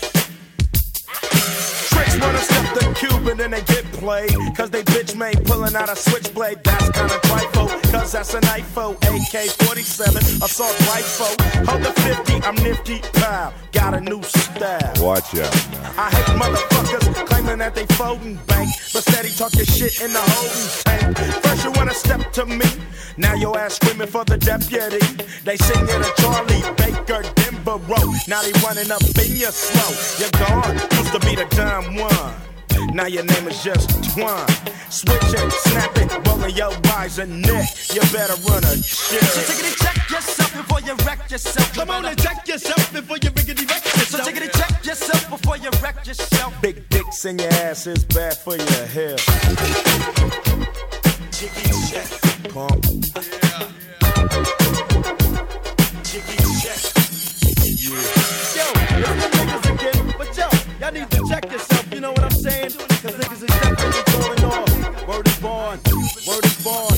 Tricks 1.89 2.19
wanna 2.19 2.39
stay 2.39 2.58
get 2.73 2.95
Cuban 2.95 3.39
and 3.41 3.53
they 3.53 3.61
get 3.61 3.85
played. 3.93 4.35
Cause 4.55 4.69
they 4.69 4.83
bitch 4.83 5.15
made 5.15 5.45
pulling 5.45 5.75
out 5.75 5.89
a 5.89 5.95
switchblade. 5.95 6.63
That's 6.63 6.89
kinda 6.89 7.19
trifle, 7.23 7.67
cause 7.91 8.11
that's 8.11 8.33
an 8.33 8.43
IFO. 8.43 8.95
AK 8.95 9.49
47, 9.65 10.17
assault 10.43 10.79
rifle. 10.87 11.33
Hold 11.65 11.83
the 11.83 11.93
50, 12.01 12.43
I'm 12.47 12.55
nifty, 12.55 12.99
pow. 13.19 13.53
Got 13.71 13.93
a 13.93 14.01
new 14.01 14.21
style. 14.23 14.93
Watch 14.97 15.35
out 15.37 15.53
now. 15.71 15.93
I 15.97 16.09
hate 16.09 16.31
motherfuckers 16.41 17.25
claiming 17.27 17.59
that 17.59 17.75
they 17.75 17.85
folding 17.95 18.35
bank, 18.47 18.69
but 18.93 19.03
steady 19.03 19.29
talking 19.29 19.65
shit 19.65 20.01
in 20.01 20.13
the 20.13 20.23
holding 20.33 20.69
tank. 20.83 21.43
First 21.43 21.63
you 21.65 21.71
wanna 21.71 21.93
step 21.93 22.31
to 22.33 22.45
me, 22.45 22.65
now 23.17 23.33
your 23.35 23.57
ass 23.57 23.75
screaming 23.75 24.07
for 24.07 24.25
the 24.25 24.37
deputy. 24.37 24.99
They 25.43 25.57
sing 25.57 25.83
it 25.83 26.01
a 26.09 26.11
Charlie 26.21 26.63
Baker 26.77 27.21
Denver 27.35 27.77
Road. 27.91 28.15
Now 28.27 28.41
they 28.41 28.51
running 28.63 28.91
up 28.91 29.03
in 29.03 29.35
your 29.35 29.51
slow. 29.51 29.91
You're 30.19 30.35
gone, 30.39 30.75
used 30.97 31.13
to 31.13 31.19
be 31.19 31.35
the 31.35 31.45
dumb 31.55 31.95
one. 31.95 32.33
Now 32.93 33.07
your 33.07 33.23
name 33.23 33.47
is 33.47 33.63
just 33.63 33.89
Twan. 34.11 34.47
Switch 34.91 35.33
it, 35.33 35.51
snap 35.51 35.95
it, 35.97 36.27
rolling 36.27 36.55
your 36.55 36.71
eyes 36.95 37.19
and 37.19 37.41
neck. 37.41 37.69
You 37.93 38.01
better 38.11 38.35
run 38.47 38.63
a 38.63 38.75
check. 38.81 39.21
So 39.21 39.41
take 39.41 39.59
it 39.59 39.65
and 39.65 39.75
check 39.77 40.09
yourself 40.09 40.53
before 40.53 40.81
you 40.81 40.95
wreck 41.05 41.29
yourself. 41.29 41.73
Come 41.73 41.89
on 41.91 42.05
and 42.05 42.17
check 42.19 42.47
yourself 42.47 42.91
before 42.91 43.17
you 43.17 43.29
riggedy 43.31 43.69
wreck 43.69 43.83
yourself. 43.85 44.07
So 44.07 44.23
take 44.23 44.37
it 44.37 44.43
and 44.43 44.53
check 44.53 44.85
yourself 44.85 45.29
before 45.29 45.57
you 45.57 45.69
wreck 45.81 46.05
yourself. 46.05 46.61
Big 46.61 46.89
dicks 46.89 47.25
in 47.25 47.37
your 47.39 47.51
ass 47.53 47.85
is 47.87 48.03
bad 48.05 48.37
for 48.37 48.55
your 48.55 48.85
health. 48.87 49.25
Jiggy 51.31 51.71
check. 51.89 52.07
Pump. 52.53 52.83
Jiggy 56.03 56.37
check. 56.61 56.99
Yo, 58.55 59.38
y'all 60.89 60.99
need 61.01 61.11
to 61.11 61.27
check 61.27 61.51
yourself, 61.51 61.93
you 61.93 61.99
know 61.99 62.11
what 62.11 62.23
I'm 62.23 62.31
saying? 62.31 62.71
Cause 62.71 63.15
niggas 63.15 63.43
is 63.43 63.47
definitely 63.47 64.13
going 64.13 64.43
off. 64.45 65.07
Word 65.07 65.27
is 65.27 65.39
born. 65.39 65.79
Word 66.27 66.45
is 66.45 66.63
born. 66.63 66.93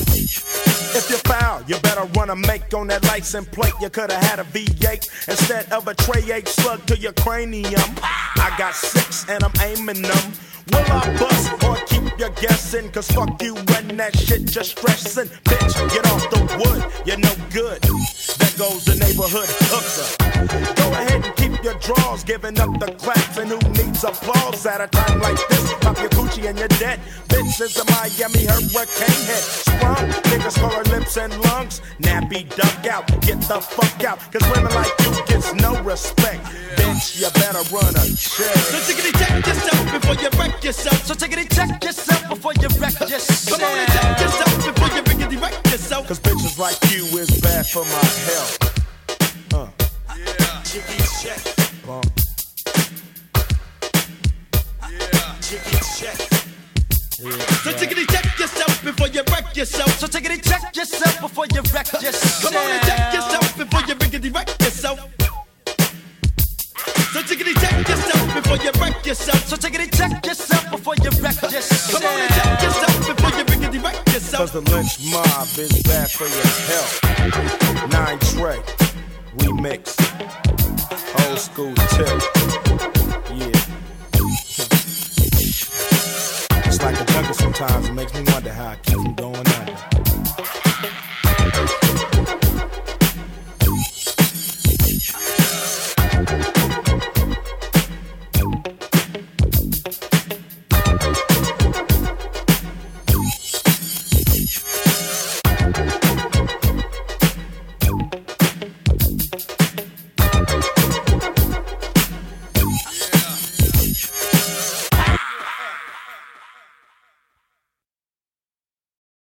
If 0.94 1.10
you 1.10 1.16
foul, 1.16 1.62
you 1.66 1.78
better 1.80 2.04
run 2.18 2.30
a 2.30 2.36
make 2.36 2.72
on 2.74 2.86
that 2.88 3.04
license 3.04 3.48
plate. 3.48 3.72
You 3.80 3.90
coulda 3.90 4.16
had 4.16 4.38
a 4.38 4.44
V8 4.44 5.28
instead 5.28 5.72
of 5.72 5.88
a 5.88 5.94
tray 5.94 6.22
8 6.30 6.48
slug 6.48 6.86
to 6.86 6.98
your 6.98 7.12
cranium. 7.12 7.90
I 8.02 8.54
got 8.58 8.74
six 8.74 9.28
and 9.28 9.42
I'm 9.42 9.52
aiming 9.60 10.02
them. 10.02 10.32
Will 10.70 10.92
I 10.92 11.16
bust 11.18 11.64
or 11.64 11.76
keep 11.86 12.18
you 12.18 12.30
guessing? 12.40 12.90
Cause 12.90 13.10
fuck 13.10 13.42
you 13.42 13.54
when 13.54 13.96
that 13.96 14.16
shit 14.16 14.46
just 14.46 14.78
stressing. 14.78 15.28
Bitch, 15.44 15.92
get 15.92 16.06
off 16.06 16.30
the 16.30 16.40
wood, 16.60 17.06
you're 17.06 17.18
no 17.18 17.34
good. 17.50 17.80
That 17.82 18.54
goes 18.58 18.84
the 18.84 18.96
neighborhood 18.96 19.48
hooker. 19.48 20.31
Go 20.76 20.86
ahead 20.92 21.24
and 21.24 21.36
keep 21.36 21.62
your 21.62 21.74
draws, 21.78 22.24
giving 22.24 22.58
up 22.58 22.78
the 22.78 22.92
claps. 22.98 23.36
And 23.38 23.50
who 23.50 23.58
needs 23.70 24.04
applause 24.04 24.64
at 24.66 24.80
a 24.80 24.88
time 24.88 25.20
like 25.20 25.38
this? 25.48 25.72
Pop 25.80 25.98
your 25.98 26.10
coochie 26.10 26.48
and 26.48 26.58
you're 26.58 26.68
dead. 26.80 27.00
Bitch 27.28 27.60
is 27.60 27.76
a 27.76 27.84
Miami 27.92 28.46
hurricane 28.46 29.22
hit. 29.28 29.44
Sprung, 29.66 30.08
niggas 30.30 30.58
call 30.60 30.70
her 30.70 30.84
lips 30.84 31.16
and 31.16 31.32
lungs. 31.44 31.80
Nappy 32.00 32.48
duck 32.56 32.86
out, 32.86 33.06
get 33.22 33.40
the 33.42 33.60
fuck 33.60 34.04
out. 34.04 34.18
Cause 34.32 34.42
women 34.54 34.72
like 34.74 34.92
you 35.00 35.12
gets 35.26 35.54
no 35.54 35.80
respect. 35.82 36.44
Bitch, 36.76 37.20
you 37.20 37.28
better 37.34 37.62
run 37.74 37.94
a 37.94 38.04
check. 38.16 38.56
So 38.72 38.78
take 38.86 39.04
it 39.04 39.14
and 39.14 39.44
check 39.44 39.46
yourself 39.46 39.92
before 39.92 40.16
you 40.22 40.30
wreck 40.38 40.64
yourself. 40.64 41.06
So 41.06 41.14
take 41.14 41.32
it 41.32 41.38
and 41.38 41.50
check 41.50 41.84
yourself 41.84 42.28
before 42.28 42.52
you 42.54 42.68
wreck 42.80 42.98
yourself. 43.00 43.60
Come 43.60 43.68
on 43.68 43.78
and 43.78 43.88
check 43.92 44.20
yourself 44.20 44.74
before 44.74 44.88
you 44.96 45.02
wreck 45.40 45.66
yourself. 45.66 46.08
Cause 46.08 46.20
bitches 46.20 46.58
like 46.58 46.78
you 46.92 47.04
is 47.18 47.40
bad 47.40 47.66
for 47.66 47.84
my 47.84 48.04
health. 48.28 48.58
Uh. 49.54 49.81
Yeah. 50.72 50.80
Jiggy 50.80 51.04
check. 51.20 51.42
Bump. 51.86 52.06
Yeah. 54.88 55.36
Jiggy 55.40 55.76
check. 56.00 56.16
So 57.60 57.72
take 57.76 57.92
it 57.92 57.98
and 57.98 58.08
check 58.08 58.38
yourself 58.38 58.82
before 58.82 59.08
you 59.08 59.22
wreck 59.30 59.54
yourself. 59.54 59.90
So 59.98 60.06
take 60.06 60.24
it 60.24 60.30
and 60.30 60.42
check 60.42 60.74
yourself 60.74 61.20
before 61.20 61.44
you 61.52 61.60
wreck 61.74 61.92
yourself. 61.92 62.42
Come 62.42 62.56
on 62.56 62.70
and 62.70 62.82
check 62.84 63.12
yourself 63.12 63.56
before 63.58 63.80
you 63.80 63.94
riggedy 63.96 64.34
wreck 64.34 64.48
yourself. 64.60 64.98
So 67.12 67.20
take 67.20 67.40
it 67.40 67.46
and 67.48 67.56
check 67.58 67.88
yourself 67.88 68.34
before 68.34 68.56
you 68.56 68.70
wreck 68.80 69.04
yourself. 69.04 69.46
So 69.46 69.56
take 69.56 69.74
it 69.74 69.80
and 69.82 69.92
check 69.92 70.24
yourself 70.24 70.70
before 70.70 70.94
you 71.02 71.10
wreck 71.20 71.42
yourself. 71.42 72.00
Come 72.00 72.10
on 72.10 72.18
and 72.18 72.32
check 72.32 72.62
yourself 72.62 73.14
before 73.14 73.38
you 73.38 73.44
riggedy 73.44 73.84
wreck 73.84 74.06
yourself. 74.06 74.40
Cause 74.40 74.52
the 74.52 74.62
lynch 74.72 74.98
mob 75.12 75.48
is 75.58 75.82
bad 75.82 76.10
for 76.10 76.24
your 76.24 76.48
health. 76.72 77.92
Nine 77.92 78.18
Trey, 78.32 78.62
remix. 79.38 79.96
Old 81.28 81.38
school 81.38 81.74
tip. 81.74 82.22
Yeah. 83.32 83.62
It's 86.66 86.82
like 86.82 87.00
a 87.00 87.04
jungle 87.04 87.34
sometimes. 87.34 87.88
It 87.88 87.94
makes 87.94 88.14
me 88.14 88.22
wonder 88.32 88.52
how 88.52 88.68
I 88.68 88.76
keep 88.76 88.94
from 88.94 89.14